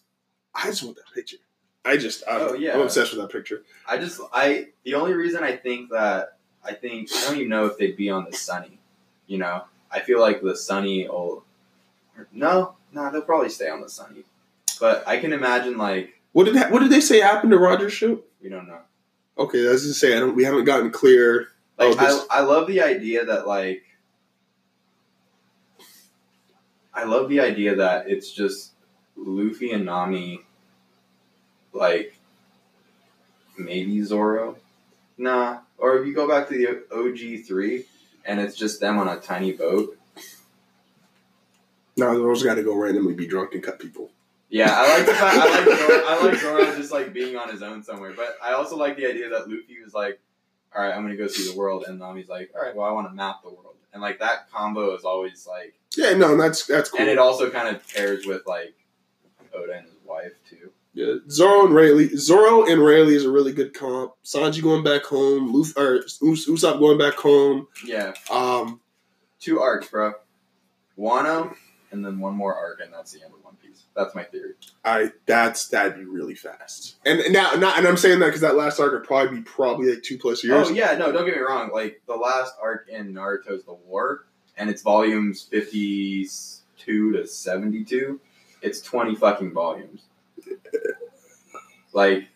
[0.54, 1.38] I just want that picture.
[1.86, 2.74] I just, I'm, Oh, yeah.
[2.76, 3.64] I'm obsessed with that picture.
[3.88, 7.66] I just I the only reason I think that I think I don't even know
[7.66, 8.80] if they'd be on the Sunny.
[9.28, 11.44] You know, I feel like the Sunny will.
[12.32, 14.24] No, no, they'll probably stay on the Sunny.
[14.80, 18.24] But I can imagine like What did what did they say happened to Roger's shoot?
[18.42, 18.80] we don't know.
[19.38, 20.36] Okay, that's to say I don't.
[20.36, 21.48] We haven't gotten clear.
[21.80, 23.84] Oh, like Oh, I I love the idea that like
[26.94, 28.72] I love the idea that it's just
[29.16, 30.42] Luffy and Nami
[31.74, 32.16] like
[33.58, 34.58] maybe Zoro.
[35.18, 35.60] Nah.
[35.78, 37.86] Or if you go back to the OG three
[38.26, 39.98] and it's just them on a tiny boat.
[41.98, 44.10] Now those got to go randomly be drunk and cut people.
[44.50, 47.50] Yeah, I like the fact I like Zoro, I like Zoro just like being on
[47.50, 48.14] his own somewhere.
[48.16, 50.20] But I also like the idea that Luffy was like,
[50.76, 52.92] All right, I'm gonna go see the world and Nami's like, All right, well I
[52.92, 53.76] wanna map the world.
[53.94, 57.00] And like that combo is always like Yeah, no, that's that's cool.
[57.00, 58.74] And it also kind of pairs with like
[59.54, 60.72] Oda and his wife too.
[60.94, 62.18] Yeah, Zoro and Rayleigh.
[62.18, 64.14] Zoro and Rayleigh is a really good comp.
[64.26, 65.54] Sanji going back home.
[65.54, 67.68] Luffy or Us- Usopp going back home.
[67.86, 68.82] Yeah, Um,
[69.40, 70.14] two arcs, bro.
[70.98, 71.56] Wano,
[71.92, 73.84] and then one more arc, and that's the end of One Piece.
[73.96, 74.54] That's my theory.
[74.84, 76.96] I that's that'd be really fast.
[77.06, 79.44] And and now, not, and I'm saying that because that last arc would probably be
[79.44, 80.68] probably like two plus years.
[80.70, 81.72] Oh yeah, no, don't get me wrong.
[81.74, 84.26] Like the last arc in Naruto's The War,
[84.58, 88.20] and it's volumes fifty-two to seventy-two.
[88.62, 90.04] It's twenty fucking volumes.
[91.94, 92.30] Like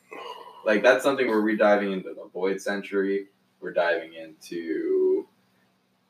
[0.65, 3.27] like that's something where we're diving into the Void Century.
[3.61, 5.27] We're diving into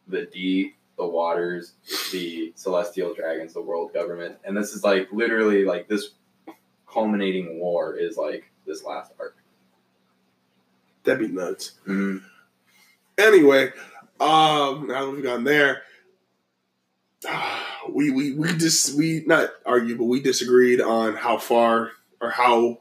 [0.08, 1.74] the D, the Waters,
[2.12, 6.12] the Celestial Dragons, the World Government, and this is like literally like this
[6.88, 9.36] culminating war is like this last arc.
[11.04, 11.74] That'd be nuts.
[11.88, 12.24] Mm.
[13.18, 13.72] Anyway,
[14.20, 15.84] um, now that we've gone there,
[17.90, 21.92] we we we just we not argue, but we disagreed on how far
[22.22, 22.80] or how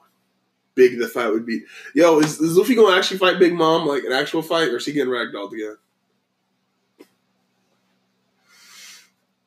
[0.75, 1.62] big the fight would be.
[1.95, 4.87] Yo, is, is Luffy gonna actually fight Big Mom like an actual fight, or is
[4.87, 5.77] he getting ragdolled again?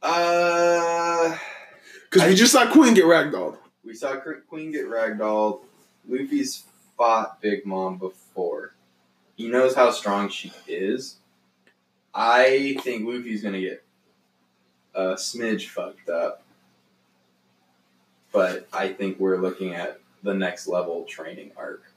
[0.02, 1.38] Uh,
[2.06, 3.58] Because I- we just saw Queen get ragdolled.
[3.84, 4.16] we saw
[4.50, 5.62] Queen get ragdolled.
[6.08, 6.64] Luffy's
[6.98, 8.74] fought Big Mom before.
[9.36, 11.18] He knows how strong she is.
[12.14, 13.84] I think Luffy's gonna get
[14.96, 16.44] a smidge fucked up.
[18.32, 21.84] But I think we're looking at the next level training arc.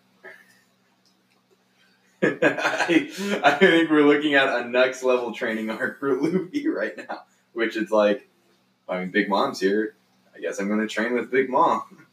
[2.23, 7.23] I, I think we're looking at a next level training arc for Luffy right now,
[7.53, 8.29] which is like,
[8.89, 9.95] I mean, Big Mom's here.
[10.35, 12.07] I guess I'm going to train with Big Mom.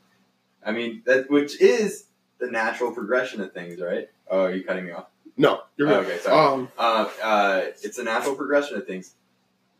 [0.66, 2.06] I mean, that which is
[2.40, 4.10] the natural progression of things, right?
[4.30, 5.08] Oh, are you cutting me off?
[5.38, 6.38] No, you're Oh, okay, sorry.
[6.38, 9.14] Um, Uh, uh, it's a natural progression of things.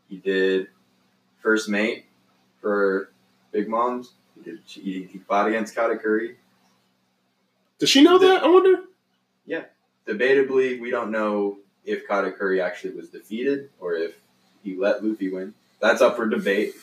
[0.08, 0.68] He did
[1.42, 2.06] first mate
[2.62, 3.12] for
[3.52, 4.14] Big Moms.
[4.36, 4.60] He did.
[4.66, 6.36] He, he fought against Katakuri.
[7.80, 8.44] does she know that?
[8.44, 8.84] I wonder.
[9.46, 9.64] Yeah,
[10.08, 14.16] debatably, we don't know if Katakuri actually was defeated or if
[14.64, 15.54] he let Luffy win.
[15.80, 16.74] That's up for debate.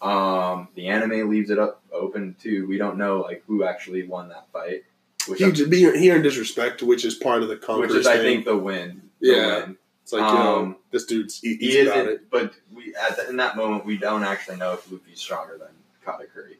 [0.00, 2.66] Um, the anime leaves it up open too.
[2.66, 4.84] We don't know like who actually won that fight,
[5.28, 8.06] which, He, just be, he earned disrespect, which is part of the which conquerors is
[8.06, 8.22] I thing.
[8.22, 9.02] think the win.
[9.20, 9.58] The Yeah.
[9.60, 9.76] win.
[10.02, 12.30] it's like you know, um, this dude's he, He he's is, about it.
[12.30, 15.68] but we at the, in that moment we don't actually know if Luffy's stronger than
[16.06, 16.56] Katakuri.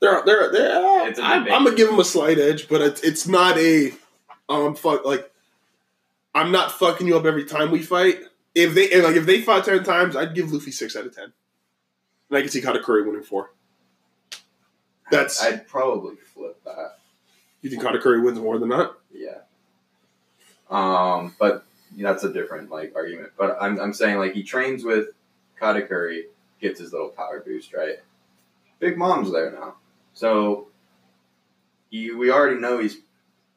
[0.00, 1.08] They're they're they're.
[1.08, 1.44] It's a I'm.
[1.44, 3.92] I'm gonna give him a slight edge, but it's it's not a
[4.50, 5.30] um fuck like
[6.34, 8.20] I'm not fucking you up every time we fight.
[8.58, 11.14] If they and like if they fought ten times, I'd give Luffy six out of
[11.14, 11.32] ten,
[12.28, 13.52] and I can see Katakuri winning four.
[15.12, 16.98] That's I'd probably flip that.
[17.62, 18.94] you think Katakuri wins more than that?
[19.12, 19.38] Yeah.
[20.68, 21.64] Um, but
[21.96, 23.30] that's a different like argument.
[23.38, 25.10] But I'm I'm saying like he trains with
[25.60, 26.22] Katakuri,
[26.60, 27.98] gets his little power boost, right?
[28.80, 29.76] Big Mom's there now,
[30.14, 30.66] so
[31.90, 32.98] he, we already know he's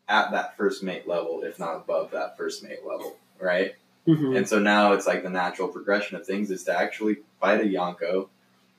[0.08, 3.74] at that first mate level, if not above that first mate level, right?
[4.12, 4.36] Mm-hmm.
[4.36, 7.64] And so now it's like the natural progression of things is to actually fight a
[7.64, 8.28] Yonko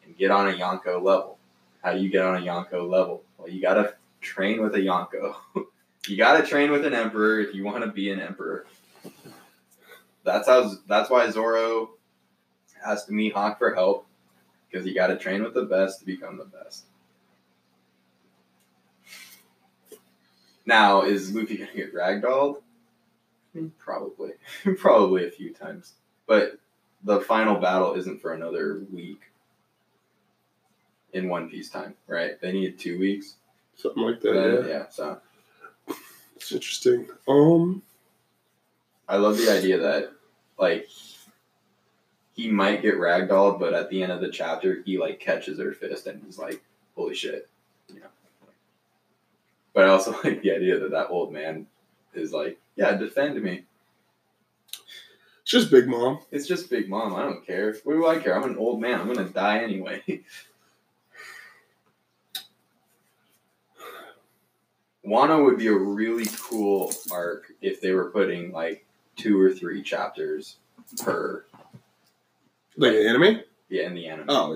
[0.05, 1.39] and get on a Yonko level.
[1.83, 3.23] How do you get on a Yonko level?
[3.39, 5.35] Well, you gotta train with a Yonko.
[6.07, 8.67] you gotta train with an emperor if you want to be an emperor.
[10.23, 10.71] That's how.
[10.87, 11.93] That's why Zoro
[12.85, 14.07] has to Hawk for help
[14.71, 16.85] because you gotta train with the best to become the best.
[20.67, 22.63] Now, is Luffy gonna get ragdolled?
[23.55, 24.33] I mean, probably,
[24.79, 25.95] probably a few times.
[26.27, 26.59] But
[27.05, 29.21] the final battle isn't for another week
[31.13, 32.41] in One Piece time, right?
[32.41, 33.37] They need two weeks.
[33.77, 34.31] Something like that.
[34.31, 34.69] Uh, yeah.
[34.69, 34.89] yeah.
[34.89, 35.19] So
[36.37, 37.09] It's interesting.
[37.29, 37.83] Um,
[39.09, 40.13] I love the idea that
[40.59, 40.89] like
[42.35, 45.73] he might get ragdolled, but at the end of the chapter, he like catches her
[45.73, 46.63] fist and he's like,
[46.97, 47.49] "Holy shit!"
[47.89, 48.07] You know.
[49.75, 51.67] But I also like the idea that that old man
[52.15, 53.65] is like, "Yeah, defend me."
[55.43, 56.21] it's just Big Mom.
[56.31, 57.15] It's just Big Mom.
[57.15, 57.75] I don't care.
[57.85, 58.37] What do I care?
[58.37, 59.01] I'm an old man.
[59.01, 60.03] I'm gonna die anyway.
[65.07, 68.87] Wano would be a really cool arc if they were putting like
[69.17, 70.57] two or three chapters
[71.03, 71.45] per
[72.77, 73.41] Like an anime.
[73.69, 74.27] yeah in the anime.
[74.29, 74.55] Oh,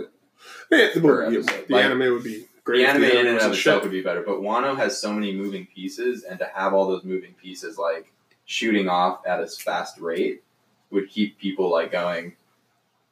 [0.71, 0.91] yeah.
[0.95, 2.79] The, yeah, the anime would be great.
[2.79, 5.33] the if anime in and of itself would be better, but Wano has so many
[5.35, 8.12] moving pieces, and to have all those moving pieces like
[8.45, 10.43] shooting off at a fast rate
[10.91, 12.37] would keep people like going,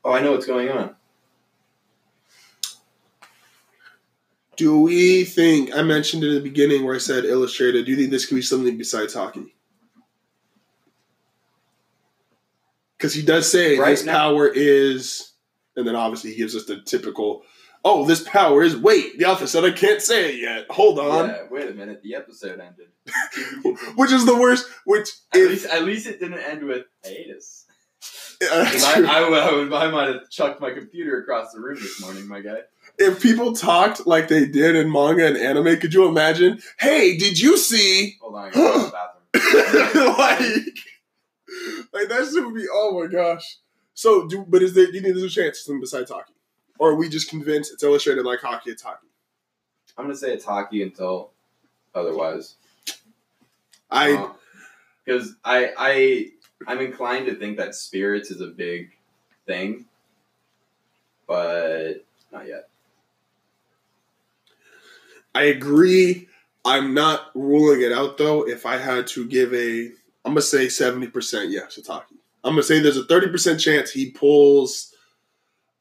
[0.04, 0.94] "Oh, I know what's going on."
[4.56, 7.86] Do we think I mentioned in the beginning where I said illustrated?
[7.86, 9.50] Do you think this could be something besides Haki?
[12.96, 15.32] Because he does say Right this now- power is,
[15.76, 17.42] and then obviously he gives us the typical.
[17.84, 18.76] Oh, this power is.
[18.76, 20.66] Wait, the author said I can't say it yet.
[20.70, 21.28] Hold on.
[21.28, 22.02] Yeah, wait a minute.
[22.02, 22.88] The episode ended.
[23.96, 24.66] Which is the worst.
[24.86, 27.66] Which At if least, at least it didn't end with hiatus.
[28.40, 32.26] 'Cause I, I, I, I might have chucked my computer across the room this morning,
[32.26, 32.58] my guy.
[32.98, 36.60] if people talked like they did in manga and anime, could you imagine?
[36.78, 38.16] Hey, did you see?
[38.20, 40.16] Hold on, I gotta go to the bathroom.
[40.18, 40.74] like,
[41.92, 42.66] like that shit would be.
[42.70, 43.58] Oh my gosh.
[43.94, 44.86] So, do but is there?
[44.86, 46.24] Do you think there's a chance something besides Haki,
[46.78, 48.66] or are we just convinced it's illustrated like Haki?
[48.66, 48.96] It's Haki.
[49.96, 51.30] I'm gonna say it's Haki until
[51.94, 52.56] otherwise.
[53.90, 54.30] I
[55.04, 56.30] because I I
[56.66, 58.90] I'm inclined to think that spirits is a big
[59.46, 59.84] thing,
[61.26, 62.68] but not yet.
[65.34, 66.28] I agree.
[66.64, 68.46] I'm not ruling it out though.
[68.46, 69.86] If I had to give a,
[70.24, 72.16] I'm gonna say seventy percent yes, Sataki.
[72.42, 74.94] I'm gonna say there's a thirty percent chance he pulls,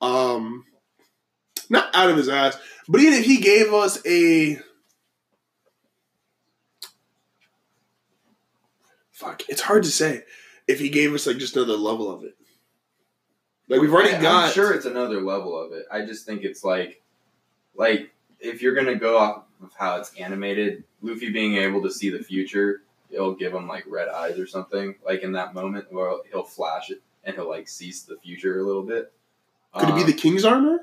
[0.01, 0.65] um,
[1.69, 2.57] not out of his ass,
[2.87, 4.59] but even if he gave us a,
[9.11, 10.23] fuck, it's hard to say.
[10.67, 12.35] If he gave us like just another level of it,
[13.67, 14.45] like we've already I, got.
[14.45, 15.85] I'm sure it's another level of it.
[15.91, 17.01] I just think it's like,
[17.75, 22.09] like if you're gonna go off of how it's animated, Luffy being able to see
[22.09, 24.95] the future, it'll give him like red eyes or something.
[25.05, 28.63] Like in that moment where he'll flash it and he'll like cease the future a
[28.63, 29.11] little bit.
[29.77, 30.79] Could it be Um, the King's armor?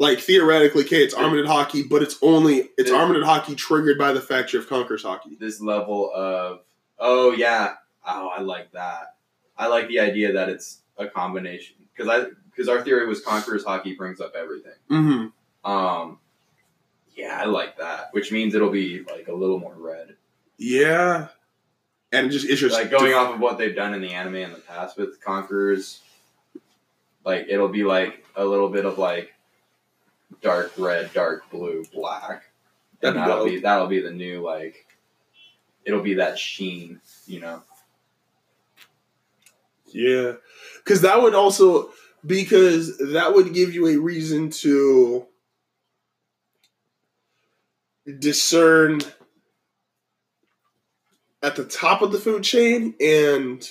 [0.00, 4.20] Like theoretically, okay, it's armored Haki, but it's only it's armored Haki triggered by the
[4.22, 5.38] fact you have Conqueror's Haki.
[5.38, 6.60] this level of
[6.98, 7.74] oh yeah
[8.06, 9.16] oh I like that.
[9.58, 13.62] I like the idea that it's a combination because I because our theory was Conqueror's
[13.62, 14.72] Haki brings up everything.
[14.90, 15.70] Mm-hmm.
[15.70, 16.18] Um,
[17.14, 20.16] yeah, I like that, which means it'll be like a little more red.
[20.56, 21.28] Yeah,
[22.10, 24.52] and just it's just like going off of what they've done in the anime in
[24.52, 26.00] the past with Conquerors.
[27.22, 29.34] Like it'll be like a little bit of like
[30.42, 32.44] dark red, dark blue, black.
[33.02, 33.48] And that'll dope.
[33.48, 34.86] be that'll be the new like
[35.84, 37.62] it'll be that sheen, you know.
[39.86, 40.34] Yeah,
[40.84, 41.90] because that would also
[42.24, 45.26] because that would give you a reason to
[48.18, 49.00] discern
[51.42, 53.66] at the top of the food chain and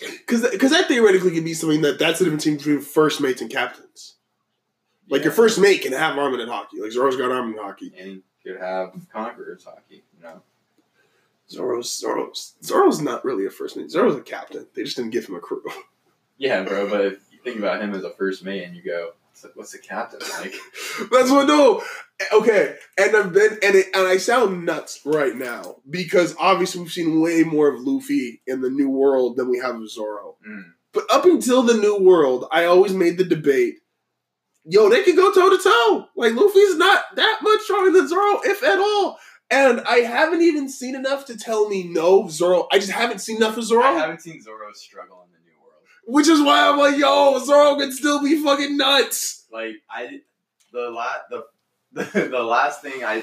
[0.00, 3.50] because because that theoretically could be something that that's the difference between first mates and
[3.50, 4.13] captains.
[5.08, 6.80] Like your first mate can have armament in Haki.
[6.80, 8.02] Like Zoro's got armament in Haki.
[8.02, 10.40] and could have Conquerors Haki, you know.
[11.50, 13.90] Zoro's Zoro's Zoro's not really a first mate.
[13.90, 14.66] Zoro's a captain.
[14.74, 15.62] They just didn't give him a crew.
[16.36, 19.12] Yeah, bro, but if you think about him as a first mate and you go,
[19.40, 20.52] "What's- what's a captain like?
[21.12, 21.80] That's what no.
[22.32, 26.90] Okay, and I've been and it, and I sound nuts right now because obviously we've
[26.90, 30.34] seen way more of Luffy in the new world than we have of Zoro.
[30.46, 30.72] Mm.
[30.92, 33.76] But up until the new world, I always made the debate.
[34.66, 36.08] Yo, they can go toe to toe.
[36.16, 39.18] Like Luffy's not that much stronger than Zoro, if at all.
[39.50, 42.66] And I haven't even seen enough to tell me no, Zoro.
[42.72, 43.84] I just haven't seen enough of Zoro.
[43.84, 45.82] I haven't seen Zoro struggle in the new world.
[46.06, 49.44] Which is why I'm like, yo, Zoro can still be fucking nuts.
[49.52, 50.20] like I
[50.72, 51.44] the la- the,
[51.92, 53.22] the the last thing I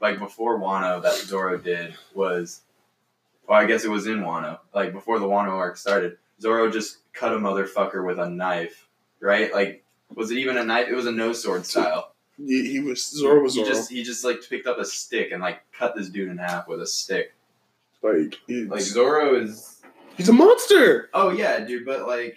[0.00, 2.60] like before Wano that Zoro did was
[3.48, 6.98] well I guess it was in Wano like before the Wano arc started Zoro just
[7.14, 8.88] cut a motherfucker with a knife
[9.20, 9.83] right like
[10.16, 13.42] was it even a knife it was a no sword style He, he was Zoro
[13.42, 13.74] was he Zoro.
[13.74, 16.66] just he just like picked up a stick and like cut this dude in half
[16.68, 17.34] with a stick
[18.02, 19.80] like, he's, like Zoro is
[20.16, 21.08] he's a monster.
[21.14, 22.36] oh yeah dude but like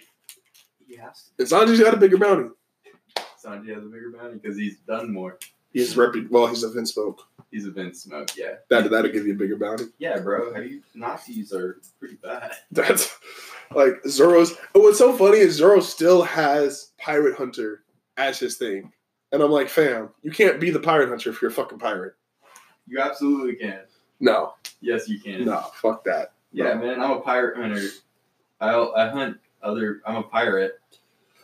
[0.86, 2.48] he has to And Sanji's got a bigger bounty.
[3.44, 5.38] Sanji has a bigger bounty because he's done more
[5.70, 7.18] He's repu- well, he's a Vinsmoke.
[7.50, 9.84] he's a Vinsmoke yeah That that'll give you a bigger bounty.
[9.98, 10.54] Yeah, bro.
[10.54, 12.52] How you Nazis are pretty bad.
[12.72, 13.14] That's
[13.74, 14.54] like Zoro's.
[14.74, 17.82] oh, What's so funny is Zoro still has Pirate Hunter
[18.16, 18.92] as his thing,
[19.32, 22.14] and I'm like, fam, you can't be the Pirate Hunter if you're a fucking pirate.
[22.86, 23.80] You absolutely can.
[24.20, 25.44] No, Yes, you can.
[25.44, 26.32] no, fuck that.
[26.52, 27.00] Yeah, man.
[27.00, 27.86] I'm a pirate hunter.
[28.60, 30.00] I I hunt other.
[30.06, 30.80] I'm a pirate.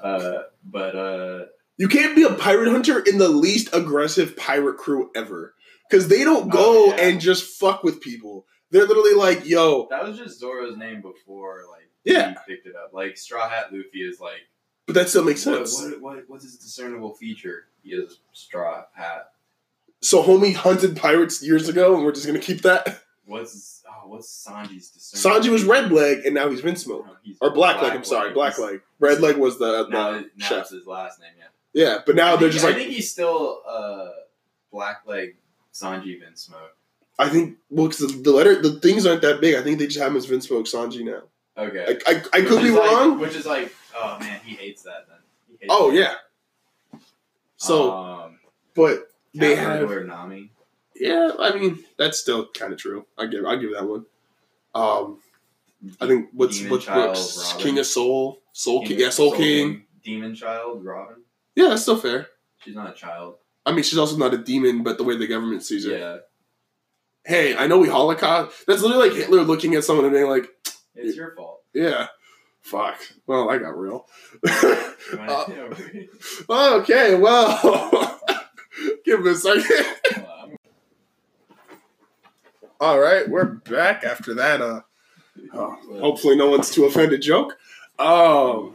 [0.02, 1.44] Uh, but uh,
[1.76, 5.54] You can't be a pirate hunter in the least aggressive pirate crew ever.
[5.88, 7.04] Because they don't go Oh, yeah.
[7.08, 8.46] and just fuck with people.
[8.70, 12.34] They're literally like, yo, that was just Zoro's name before like Yeah.
[12.46, 12.92] picked it up.
[12.92, 14.42] Like Straw Hat Luffy is like
[14.86, 15.80] but that still makes what, sense.
[15.82, 17.66] what, what what's his discernible feature?
[17.82, 19.30] He has straw hat.
[20.02, 23.00] So homie hunted pirates years ago, and we're just gonna keep that.
[23.26, 25.40] What's oh, what's Sanji's discernible?
[25.40, 27.06] Sanji was red leg, and now he's Vinsmoke.
[27.06, 28.82] No, he's Or black, leg, I'm sorry, black leg.
[28.98, 30.60] Red leg was the, Now, the now chef.
[30.62, 31.30] it's his last name.
[31.38, 31.44] Yeah.
[31.86, 34.10] Yeah, but now I they're think- just I think he's still uh,
[34.70, 35.36] black leg
[35.72, 36.68] Sanji Vinsmoke.
[37.18, 39.54] I think well, because the, the letter the things aren't that big.
[39.54, 41.22] I think they just have him as Vinsmoke Sanji now.
[41.56, 41.98] Okay.
[42.06, 43.18] I, I, I could be like- wrong.
[43.20, 45.06] which is like, oh man, he hates that.
[45.08, 45.18] Then.
[45.48, 45.96] He hates Oh that.
[45.96, 46.14] yeah.
[47.56, 48.38] So, um,
[48.74, 50.50] but they have Nami.
[50.94, 51.30] yeah.
[51.38, 53.06] I mean, that's still kind of true.
[53.16, 54.04] I give I give that one.
[54.74, 55.20] Um,
[56.00, 59.32] I think what's Demon what's, Child, what's King of Soul, Soul King, King- yeah, Soul,
[59.36, 59.84] King.
[60.02, 61.16] Demon Child, Robin.
[61.54, 62.28] Yeah, that's still fair.
[62.58, 63.36] She's not a child.
[63.64, 65.96] I mean, she's also not a demon, but the way the government sees her.
[65.96, 66.16] Yeah,
[67.24, 68.66] Hey, I know we Holocaust.
[68.66, 70.46] That's literally like Hitler looking at someone and being like,
[70.94, 71.62] it's your fault.
[71.72, 72.08] "Yeah,
[72.62, 74.06] fuck." Well, I got real.
[76.48, 78.20] Uh, okay, well,
[79.04, 79.86] give me a second.
[82.80, 84.60] All right, we're back after that.
[84.60, 84.80] Uh,
[85.52, 87.56] uh, hopefully, no one's too offended joke.
[87.98, 88.74] Um,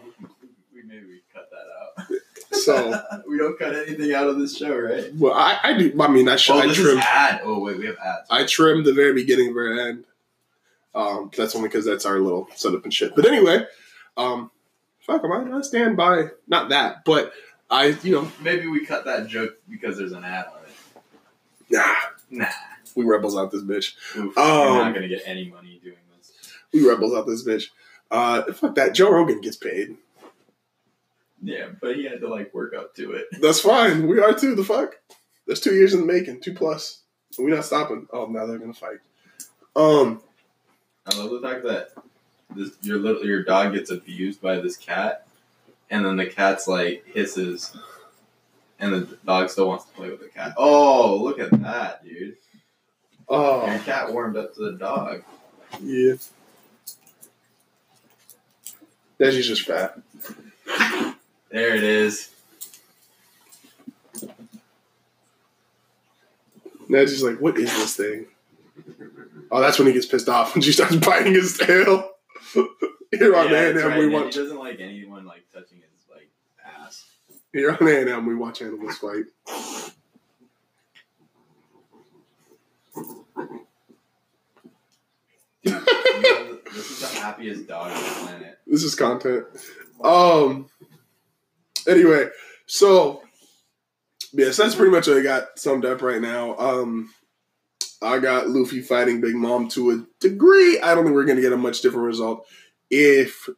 [0.74, 1.66] we maybe we cut that
[2.02, 2.08] out.
[2.56, 5.14] so, we don't cut anything out of this show, right?
[5.16, 5.94] well, I, I do.
[6.00, 6.56] I mean, I should.
[6.56, 6.98] Oh, I trim.
[7.00, 7.42] ad.
[7.44, 8.28] Oh wait, we have ads.
[8.30, 10.06] I trimmed the very beginning, very end.
[10.96, 13.16] Um, that's only because that's our little setup and shit.
[13.16, 13.66] But anyway,
[14.18, 14.50] um,
[15.02, 15.58] fuck, am I?
[15.58, 17.32] I stand by not that, but
[17.70, 21.02] I, you know, Maybe we cut that joke because there's an ad on it.
[21.70, 21.96] nah,
[22.32, 22.50] Nah.
[22.96, 23.94] we rebels out this bitch.
[24.18, 26.32] Oof, Um, we're not gonna get any money doing this.
[26.74, 27.66] We rebels out this bitch.
[28.12, 28.96] Uh, fuck that.
[28.96, 29.96] Joe Rogan gets paid.
[31.42, 33.28] Yeah, but he had to like work up to it.
[33.40, 34.08] That's fine.
[34.08, 34.56] We are too.
[34.56, 34.96] The fuck.
[35.46, 36.42] There's two years in the making.
[36.42, 37.02] Two plus.
[37.38, 38.08] We're not stopping.
[38.12, 38.98] Oh, now they're gonna fight.
[39.76, 40.22] Um.
[41.12, 41.92] I love the fact that
[42.56, 45.28] this your little your dog gets abused by this cat,
[45.90, 47.76] and then the cat's like hisses,
[48.80, 50.54] and the dog still wants to play with the cat.
[50.58, 52.38] Oh, look at that, dude!
[53.28, 55.24] Oh, Your cat warmed up to the dog.
[55.82, 56.16] Yeah.
[59.20, 60.00] Deji's just fat.
[61.52, 62.32] There it is.
[66.90, 68.26] Deji's like, what is this thing?
[69.52, 72.12] Oh, that's when he gets pissed off when she starts biting his tail.
[73.12, 74.36] Here on Yeah, A&M, right, we and watch.
[74.36, 76.30] He doesn't like anyone like touching his like
[76.64, 77.06] ass.
[77.52, 79.26] Here on A and M, we watch animals fight.
[85.64, 85.74] Dude,
[86.74, 88.60] this is the happiest dog on the planet.
[88.68, 89.46] This is content.
[90.04, 90.68] Um.
[91.88, 92.28] Anyway,
[92.68, 93.22] so
[94.34, 96.56] yes, that's pretty much what I got summed up right now.
[96.58, 97.10] Um,
[98.02, 100.80] I got Luffy fighting Big Mom to a degree.
[100.80, 102.48] I don't think we're gonna get a much different result.
[102.90, 103.50] If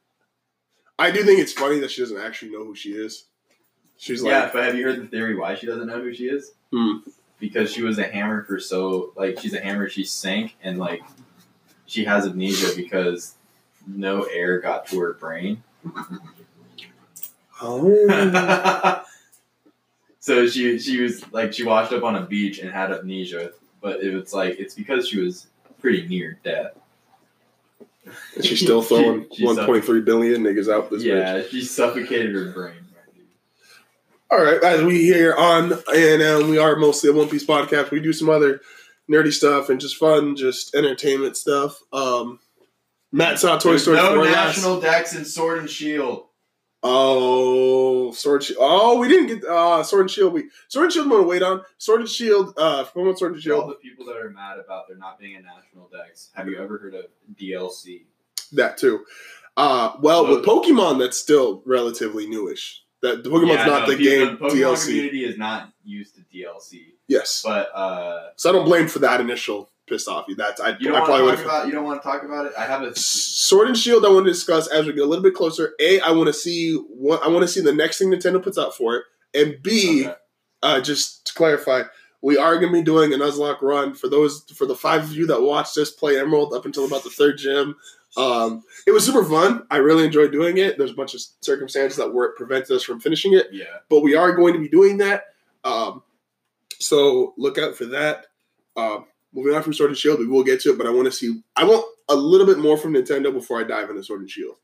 [1.02, 3.26] I do think it's funny that she doesn't actually know who she is.
[3.98, 6.26] She's like, yeah, but have you heard the theory why she doesn't know who she
[6.26, 6.54] is?
[6.72, 6.98] Hmm.
[7.39, 9.89] Because she was a hammer for so like she's a hammer.
[9.89, 11.02] She sank and like
[11.88, 13.36] she has amnesia because
[13.88, 15.64] no air got to her brain.
[17.62, 19.04] oh,
[20.20, 23.52] so she she was like she washed up on a beach and had amnesia,
[23.82, 25.48] but it was like it's because she was
[25.80, 26.74] pretty near death.
[28.36, 31.08] and she's still throwing She- she one point three billion niggas out this bitch.
[31.08, 32.76] Yeah, she suffocated her brain.
[34.30, 37.92] All right, as we here on A&M, we are mostly a One Piece podcast.
[37.92, 38.62] We do some other
[39.10, 41.82] nerdy stuff and just fun, just entertainment stuff.
[41.92, 42.40] Um,
[43.12, 46.28] Matt saw Toy There's Story no 4 last- national dex and Sword and Shield.
[46.84, 48.60] Oh, Sword Shield.
[48.62, 50.34] Oh, we didn't get uh, Sword and Shield.
[50.34, 51.06] We Sword and Shield.
[51.06, 52.54] I'm gonna wait on Sword and Shield.
[52.58, 53.72] Uh, from on Sword and To all Shield.
[53.72, 56.78] the people that are mad about there not being a national dex, have you ever
[56.78, 57.06] heard of
[57.36, 58.04] DLC?
[58.54, 59.06] That too.
[59.58, 62.84] Uh, well, with Pokemon, that's still relatively newish.
[63.02, 64.86] That the Pokemon's Yeah, not no, the people- game The Pokemon DLC.
[64.88, 69.20] community is not used to DLC, Yes, but uh, so I don't blame for that
[69.20, 70.36] initial piss off you.
[70.36, 71.68] That's I, you don't probably want to talk about.
[71.68, 72.54] You don't want to talk about it.
[72.58, 72.96] I have a.
[72.96, 74.06] Sword and Shield.
[74.06, 75.74] I want to discuss as we get a little bit closer.
[75.80, 78.58] A, I want to see what I want to see the next thing Nintendo puts
[78.58, 80.16] out for it, and B, Okay.
[80.64, 81.84] uh, just to clarify,
[82.22, 85.14] we are going to be doing a Nuzlocke run for those for the five of
[85.14, 87.76] you that watched us play Emerald up until about the third gym.
[88.18, 89.66] Um, it was super fun.
[89.72, 90.78] I really enjoyed doing it.
[90.78, 94.16] There's a bunch of circumstances that were prevented us from finishing it, Yeah, but we
[94.16, 95.28] are going to be doing that.
[95.64, 96.04] Um,
[96.78, 98.26] so look out for that.
[98.76, 101.06] Um, moving on from Sword and Shield, we will get to it, but I want
[101.06, 101.42] to see.
[101.56, 104.56] I want a little bit more from Nintendo before I dive into Sword and Shield.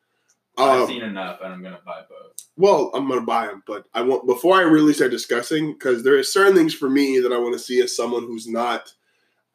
[0.57, 2.33] I've Um, seen enough, and I'm gonna buy both.
[2.57, 6.17] well, I'm gonna buy them, but I want before I really start discussing because there
[6.17, 8.91] are certain things for me that I want to see as someone who's not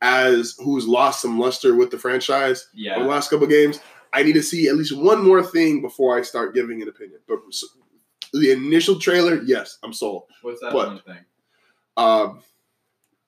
[0.01, 3.81] as who's lost some luster with the franchise over the Yeah, last couple of games.
[4.13, 7.21] I need to see at least one more thing before I start giving an opinion.
[7.27, 7.65] But s-
[8.33, 10.25] the initial trailer, yes, I'm sold.
[10.43, 11.25] what's that but- one thing?
[11.97, 12.43] Um,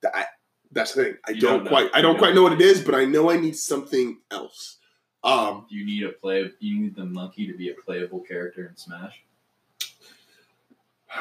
[0.03, 0.29] that
[0.75, 1.15] that's the thing.
[1.27, 1.71] I don't, don't know.
[1.71, 4.79] quite I don't quite know what it is, but I know I need something else.
[5.23, 6.51] Um, Do you need a play?
[6.59, 9.23] You need the monkey to be a playable character in Smash.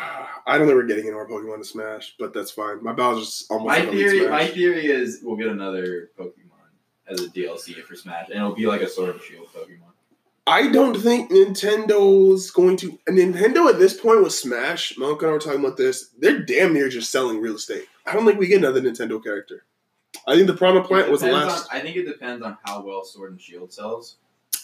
[0.45, 2.83] I don't think we're getting any more Pokemon to Smash, but that's fine.
[2.83, 6.33] My Bowser's almost My theory, my theory is we'll get another Pokemon
[7.07, 9.92] as a DLC for Smash, and it'll be like a Sword and Shield Pokemon.
[10.45, 12.99] I don't think Nintendo's going to.
[13.07, 16.09] Nintendo at this point with Smash, Monk and I were talking about this.
[16.19, 17.85] They're damn near just selling real estate.
[18.05, 19.63] I don't think we get another Nintendo character.
[20.27, 21.71] I think the Piranha Plant was the last.
[21.71, 24.17] On, I think it depends on how well Sword and Shield sells.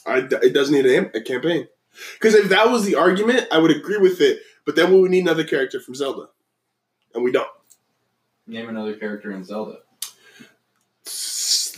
[0.06, 1.68] I, it doesn't need a, a campaign.
[2.14, 4.40] Because if that was the argument, I would agree with it.
[4.66, 6.28] But then we would need another character from Zelda,
[7.16, 7.48] and we don't.
[8.46, 9.78] Name another character in Zelda.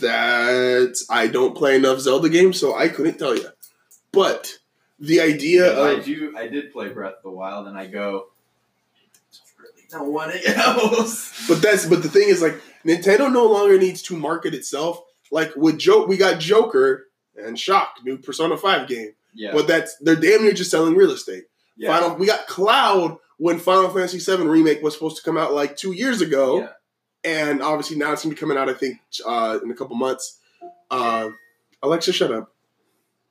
[0.00, 3.48] That I don't play enough Zelda games, so I couldn't tell you.
[4.12, 4.58] But
[4.98, 6.34] the idea Because I do.
[6.36, 8.26] I did play Breath of the Wild, and I go.
[9.30, 11.30] There's really no one else.
[11.48, 15.54] But that's but the thing is like Nintendo no longer needs to market itself Like
[15.56, 19.52] with Joke, we got Joker and Shock, new Persona Five game, Yeah.
[19.52, 21.44] but that's they're damn near just selling real estate.
[21.76, 21.88] yeah.
[21.98, 25.76] Final, we got Cloud when Final Fantasy VII remake was supposed to come out like
[25.76, 26.68] two years ago, Yeah.
[27.24, 28.68] and obviously now it's gonna be coming out.
[28.68, 30.38] I think uh, in a couple months.
[30.90, 31.30] Uh,
[31.82, 32.51] Alexa, shut up.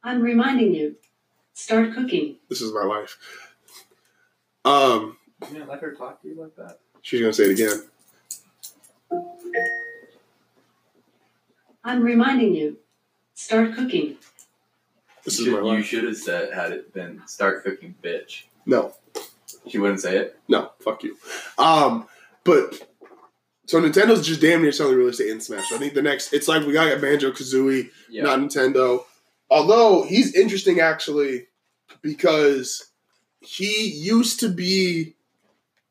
[0.03, 0.95] I'm reminding you.
[1.53, 2.37] Start cooking.
[2.49, 3.17] This is my life.
[4.65, 6.79] Um, You didn't let her talk to you like that.
[7.01, 7.83] she's gonna say it again.
[11.83, 12.77] I'm reminding you.
[13.33, 14.17] Start cooking.
[15.23, 18.43] This you is my should, you should have said had it been start cooking bitch.
[18.65, 18.93] No,
[19.67, 20.39] She wouldn't say it.
[20.47, 21.17] no, fuck you.
[21.57, 22.07] Um,
[22.43, 22.87] but
[23.65, 25.69] so Nintendo's just damn near selling real estate in Smash.
[25.69, 27.89] So I think the next, it's like we got a Banjo Kazooie.
[28.09, 28.23] Yeah.
[28.23, 29.03] not Nintendo.
[29.51, 31.47] Although he's interesting actually
[32.01, 32.87] because
[33.41, 35.15] he used to be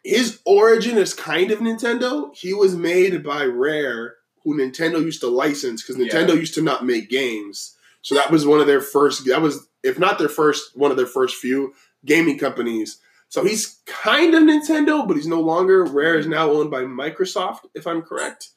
[0.02, 2.34] his origin is kind of Nintendo.
[2.34, 6.10] He was made by Rare, who Nintendo used to license because Yeah.
[6.10, 7.76] Nintendo used to not make games.
[8.00, 9.26] So that was one of their first.
[9.26, 12.98] That was if not their first, one of their first few gaming companies.
[13.28, 15.84] So he's kind of Nintendo, but he's no longer.
[15.84, 18.48] Rare is now owned by Microsoft, if I'm correct.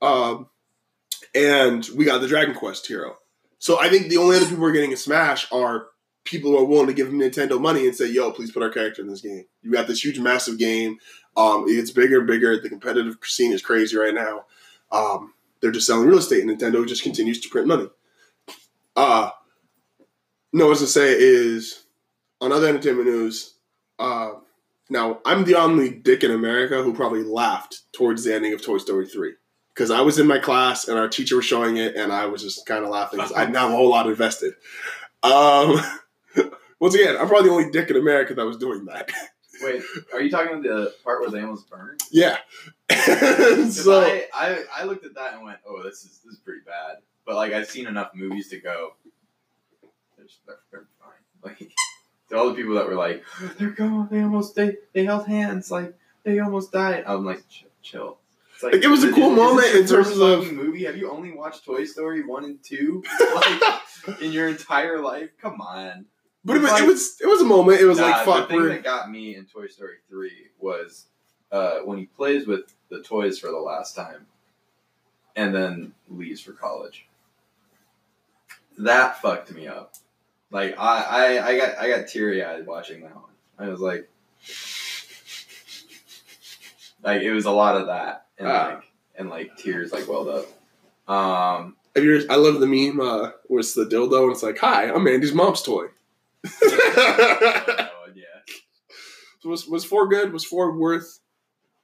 [0.00, 0.48] Um,
[1.34, 3.18] and we got the Dragon Quest hero.
[3.64, 5.86] So I think the only other people who are getting a Smash are
[6.24, 9.00] people who are willing to give Nintendo money and say, "Yo, please put our character
[9.00, 10.98] in this game." You got this huge, massive game.
[11.34, 12.60] Um, it gets bigger and bigger.
[12.60, 14.44] The competitive scene is crazy right now.
[14.92, 17.88] Um, they're just selling real estate, and Nintendo just continues to print money.
[18.96, 19.30] Uh,
[20.52, 21.86] no, what to say is
[22.42, 23.54] on other entertainment news.
[23.98, 24.32] Uh,
[24.90, 28.76] now I'm the only dick in America who probably laughed towards the ending of Toy
[28.76, 29.36] Story three
[29.74, 32.42] because I was in my class and our teacher was showing it, and I was
[32.42, 34.54] just kind of laughing because I'm not a whole lot invested.
[35.22, 35.80] Um,
[36.80, 39.10] once again, I'm probably the only dick in America that was doing that.
[39.62, 42.00] Wait, are you talking about the part where they almost burned?
[42.10, 42.38] Yeah.
[43.70, 46.60] so I, I I looked at that and went, oh, this is this is pretty
[46.66, 46.98] bad.
[47.24, 48.94] But like I've seen enough movies to go,
[50.16, 51.10] they're, just- they're, they're fine.
[51.42, 51.70] Like
[52.30, 53.22] to all the people that were like,
[53.58, 55.94] they're gone, they almost they they held hands, like
[56.24, 57.04] they almost died.
[57.06, 57.68] I'm like, chill.
[57.82, 58.18] chill.
[58.54, 60.84] It's Like, it was a cool moment in terms of- movie.
[60.84, 63.02] Have you only watched Toy Story one and two,
[63.34, 63.62] like
[64.20, 65.30] in your entire life?
[65.40, 66.06] Come on.
[66.44, 67.80] but it was, Like- it was it was a moment.
[67.80, 68.48] It was Nah, like fuck.
[68.48, 71.06] The thing We're, that got me in Toy Story three was
[71.52, 74.26] uh, when he plays with the toys for the last time,
[75.36, 77.06] and then leaves for college.
[78.78, 79.94] That fucked me up.
[80.50, 83.24] Like I, I, I got I got teary eyed watching that one.
[83.58, 84.08] I was like,
[87.02, 88.74] like it was a lot of that, and Ah.
[88.74, 88.84] like
[89.16, 90.46] and like tears like welled up.
[91.08, 94.58] Um, have you, I love the meme uh, where it's the dildo and it's like,
[94.58, 95.86] "Hi, I'm Andy's mom's toy."
[96.62, 98.24] oh, yeah.
[99.40, 100.32] So was was four good?
[100.32, 101.20] Was four worth?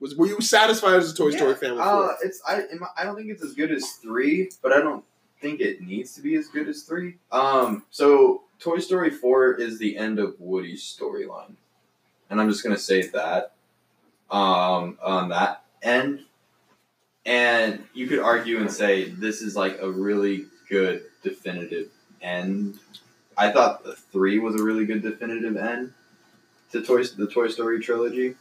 [0.00, 1.70] Was were you satisfied as a Toy Story Yeah, fan?
[1.72, 2.16] With Uh, four?
[2.22, 2.62] it's I
[2.96, 5.04] I don't think it's as good as three, but I don't
[5.42, 7.16] think it needs to be as good as three.
[7.30, 11.52] Um, so Toy Story four is the end of Woody's storyline,
[12.30, 13.52] and I'm just gonna say that.
[14.30, 16.24] Um, on that end,
[17.26, 21.88] and you could argue and say this is like a really good definitive
[22.22, 22.78] end.
[23.36, 25.92] I thought the three was a really good definitive end
[26.72, 28.36] to Toy the Toy Story trilogy,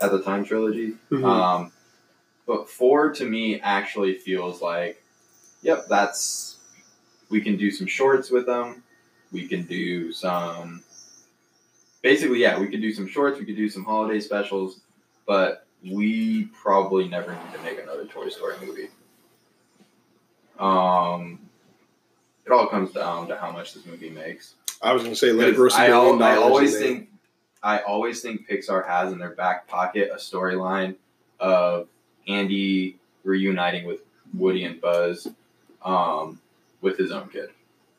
[0.00, 0.94] at the time trilogy.
[1.10, 1.24] Mhm.
[1.24, 1.72] Um,
[2.46, 5.02] but four to me actually feels like,
[5.62, 6.58] yep, that's
[7.30, 8.82] we can do some shorts with them.
[9.32, 10.82] We can do some,
[12.02, 13.38] basically, yeah, we could do some shorts.
[13.38, 14.80] We could do some holiday specials,
[15.26, 18.88] but we probably never need to make another Toy Story movie.
[20.58, 21.40] Um,
[22.46, 24.54] it all comes down to how much this movie makes.
[24.80, 27.08] I was gonna say let it gross I, al- I always think
[27.62, 30.96] I always think Pixar has in their back pocket a storyline
[31.38, 31.88] of
[32.26, 34.00] Andy reuniting with
[34.34, 35.28] Woody and Buzz
[35.84, 36.40] um,
[36.80, 37.50] with his own kid.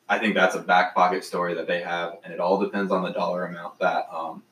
[0.09, 3.03] I think that's a back pocket story that they have, and it all depends on
[3.03, 4.43] the dollar amount that um,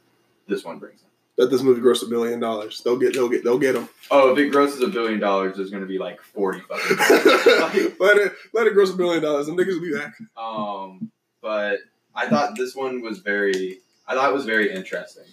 [0.48, 1.08] this one brings in.
[1.38, 2.82] Let this movie gross a billion dollars.
[2.82, 3.90] They'll get they'll get they'll get them.
[4.10, 6.98] Oh, if it grosses a billion dollars, there's going to be like forty fucking.
[8.00, 9.48] let it let it gross a billion dollars.
[9.48, 10.14] Them niggas will be back.
[10.38, 11.80] Um, but
[12.16, 13.80] I thought this one was very.
[14.08, 15.26] I thought it was very interesting.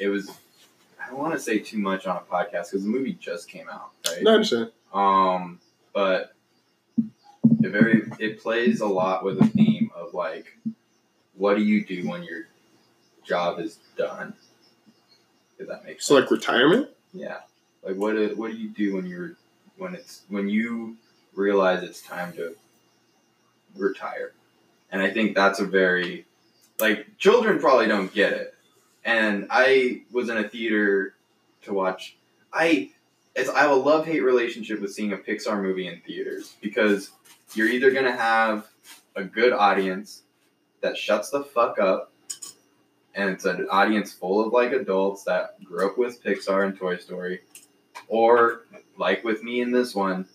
[0.00, 0.30] It was.
[1.02, 3.68] I don't want to say too much on a podcast because the movie just came
[3.68, 4.22] out, right?
[4.22, 4.72] No, I understand.
[4.92, 5.60] Um,
[5.92, 6.32] but
[7.62, 10.58] it very it plays a lot with the theme of like,
[11.34, 12.48] what do you do when your
[13.24, 14.34] job is done?
[15.58, 16.30] If that makes So sense.
[16.30, 16.88] like retirement.
[17.12, 17.38] Yeah.
[17.82, 19.32] Like what do, what do you do when you're
[19.78, 20.96] when it's when you
[21.34, 22.54] realize it's time to
[23.76, 24.32] retire?
[24.90, 26.26] And I think that's a very
[26.78, 28.54] like children probably don't get it.
[29.04, 31.14] And I was in a theater
[31.62, 32.16] to watch
[32.52, 32.90] I
[33.34, 37.10] it's I have a love hate relationship with seeing a Pixar movie in theaters because
[37.54, 38.66] you're either gonna have
[39.14, 40.22] a good audience
[40.80, 42.12] that shuts the fuck up,
[43.16, 46.98] and it's an audience full of like adults that grew up with Pixar and Toy
[46.98, 47.40] Story,
[48.08, 48.66] or
[48.98, 50.28] like with me in this one,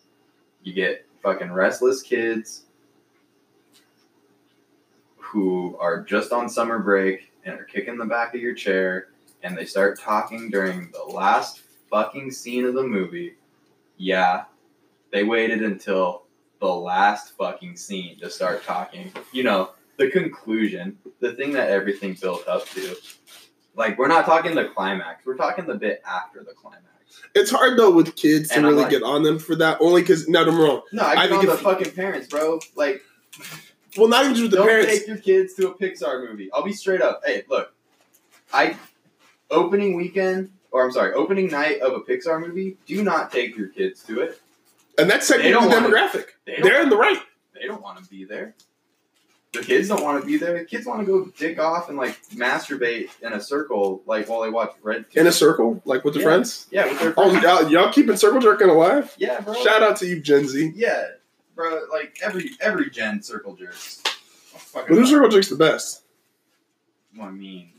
[0.63, 2.63] you get fucking restless kids
[5.17, 9.09] who are just on summer break and are kicking the back of your chair
[9.43, 13.35] and they start talking during the last fucking scene of the movie.
[13.97, 14.45] Yeah,
[15.11, 16.23] they waited until
[16.59, 19.11] the last fucking scene to start talking.
[19.31, 22.95] You know, the conclusion, the thing that everything built up to.
[23.75, 26.87] Like, we're not talking the climax, we're talking the bit after the climax.
[27.35, 29.77] It's hard though with kids to And really like- get on them for that.
[29.81, 30.81] Only because now I'm wrong.
[30.91, 32.59] No, I I think on the fucking parents, bro.
[32.75, 33.01] Like,
[33.97, 34.91] Well, not even just with the don't parents.
[34.99, 36.49] take your kids to a Pixar movie.
[36.53, 37.21] I'll be straight up.
[37.25, 37.73] Hey, look,
[38.53, 38.77] I
[39.49, 42.77] opening weekend, or I'm sorry, opening night of a Pixar movie.
[42.85, 44.41] Do not take your kids to it.
[44.97, 46.25] and that's technically the demographic.
[46.45, 47.21] They They're in the right.
[47.53, 48.55] they don't want to be there.
[49.53, 50.59] The kids don't want to be there.
[50.59, 54.41] The kids want to go dick off and like masturbate in a circle, like while
[54.41, 55.05] they watch Red.
[55.13, 56.27] In a circle, like with their Yeah.
[56.29, 56.67] friends.
[56.71, 57.43] yeah, with their Oh, friends.
[57.43, 59.13] y'all, y'all keeping circle jerking alive?
[59.17, 59.53] yeah, bro.
[59.55, 60.71] Shout out to you, Gen Z.
[60.75, 61.03] Yeah,
[61.53, 61.81] bro.
[61.91, 64.01] Like every every gen circle jerks.
[64.73, 66.03] But who circle jerks the best?
[67.21, 67.73] I mean,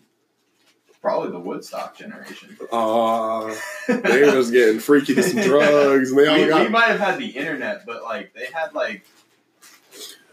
[1.01, 2.55] probably the Woodstock generation.
[2.71, 3.55] Uh
[3.89, 7.19] they was getting freaky to some drugs, and they all we, we might have had
[7.19, 9.07] the internet, but like they had like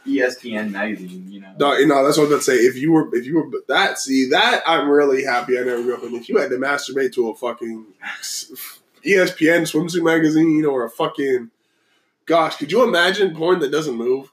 [0.09, 1.53] ESPN magazine, you know.
[1.59, 2.55] No, you know, that's what I was about to say.
[2.65, 5.81] If you were, if you were, but that, see, that I'm really happy I never
[5.83, 6.15] grew up in.
[6.15, 7.85] If you had to masturbate to a fucking
[9.05, 11.51] ESPN swimsuit magazine or a fucking,
[12.25, 14.31] gosh, could you imagine porn that doesn't move?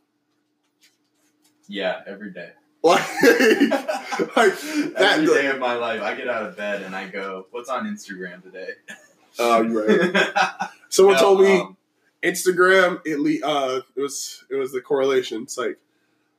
[1.68, 2.50] Yeah, every day.
[2.86, 3.00] Like,
[4.36, 4.94] like that.
[5.18, 7.84] every day of my life, I get out of bed and I go, "What's on
[7.86, 8.68] Instagram today?"
[9.40, 10.68] Oh, you're right.
[10.88, 11.76] Someone No, told me um,
[12.26, 13.00] Instagram.
[13.04, 15.42] It le- uh, it was it was the correlation.
[15.42, 15.78] It's like,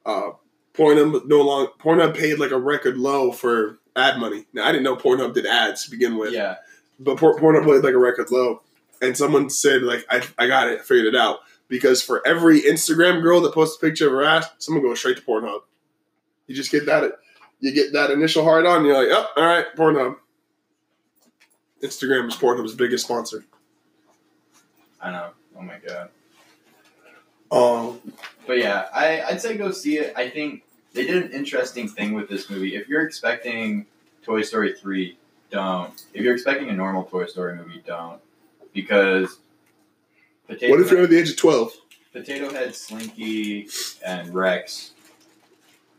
[0.05, 0.31] uh,
[0.73, 4.45] Pornhub no long Pornhub paid like a record low for ad money.
[4.53, 6.33] Now I didn't know Pornhub did ads to begin with.
[6.33, 6.57] yeah,
[6.99, 8.61] but Por- Pornhub played like a record low,
[9.01, 12.61] and someone said like I, I got it, I figured it out because for every
[12.61, 15.61] Instagram girl that posts a picture of her ass, someone goes straight to Pornhub.
[16.45, 17.11] You just get that,
[17.59, 20.15] you get that initial hard on, you're like, oh, all right, Pornhub.
[21.83, 23.43] Instagram is Pornhub's biggest sponsor.
[25.01, 25.29] I know.
[25.57, 26.09] Oh my god.
[27.51, 28.13] Um,
[28.45, 30.13] But yeah, I, I'd say go see it.
[30.15, 30.63] I think
[30.93, 32.75] they did an interesting thing with this movie.
[32.75, 33.85] If you're expecting
[34.23, 35.17] Toy Story 3,
[35.49, 36.05] don't.
[36.13, 38.19] If you're expecting a normal Toy Story movie, don't.
[38.73, 39.39] Because
[40.47, 41.73] Potato, what if you're over the age of twelve?
[42.13, 43.67] Potato Head, Slinky,
[44.05, 44.91] and Rex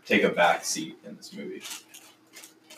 [0.05, 1.63] take a back seat in this movie.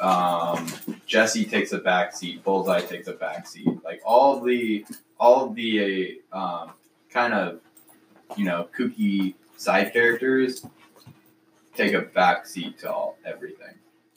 [0.00, 0.66] Um,
[1.06, 2.42] Jesse takes a back seat.
[2.42, 3.68] Bullseye takes a back seat.
[3.84, 4.84] Like all the
[5.20, 6.70] all the um,
[7.10, 7.60] kind of
[8.36, 10.66] you know kooky side characters
[11.76, 13.74] take a back seat to all everything.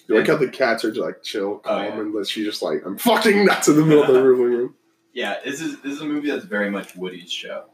[0.07, 1.99] You like how the cats are just like chill, Oh, calm, yeah.
[1.99, 4.75] and she's just like, I'm fucking nuts in the middle of the living room.
[5.15, 7.65] Yeah, this is this is a movie that's very much Woody's show,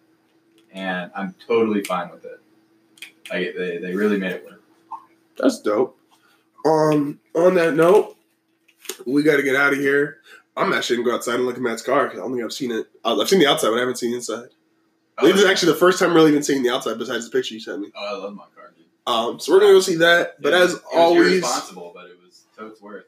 [0.73, 2.41] and I'm totally fine with it.
[3.31, 4.61] Like they, they really made it work.
[5.37, 5.97] That's dope.
[6.65, 8.17] Um, on that note,
[9.05, 10.17] we got to get out of here.
[10.59, 12.53] I'm actually gonna go outside and look at Matt's car because I don't think I've
[12.53, 12.87] seen it.
[13.03, 14.49] Uh, I've seen the outside, but I haven't seen the inside.
[15.19, 17.53] Think this is actually the first time really even seeing the outside besides the picture
[17.53, 17.91] you sent me.
[17.95, 18.85] Oh, I love my car, dude.
[19.05, 20.41] Um, so we're gonna go see that.
[20.41, 23.05] But It as it was always, irresponsible, but it was so it's worth.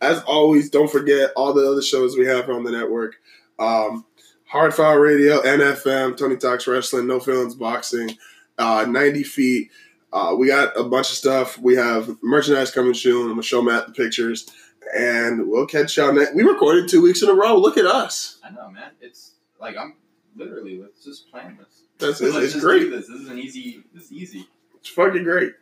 [0.00, 3.16] as always, don't forget all the other shows we have on the network.
[3.58, 4.04] Um,
[4.52, 8.16] Hardfire Radio, NFM, Tony Talks Wrestling, No Feelings Boxing,
[8.58, 9.70] uh, 90 Feet.
[10.12, 11.56] Uh, we got a bunch of stuff.
[11.58, 13.22] We have merchandise coming soon.
[13.24, 14.48] I'm gonna show Matt the pictures,
[14.96, 16.34] and we'll catch y'all next.
[16.34, 17.56] We recorded two weeks in a row.
[17.56, 18.38] Look at us.
[18.44, 18.90] I know, man.
[19.00, 19.94] It's like I'm
[20.36, 21.82] literally let's just plan this.
[21.98, 22.90] That's it's, great.
[22.90, 23.08] this.
[23.08, 23.82] This is an easy.
[23.92, 24.48] This is easy.
[24.76, 25.52] It's fucking great.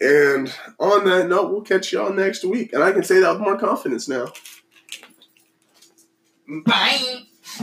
[0.00, 2.72] And on that note, we'll catch y'all next week.
[2.72, 4.32] And I can say that with more confidence now.
[6.64, 7.27] Bye.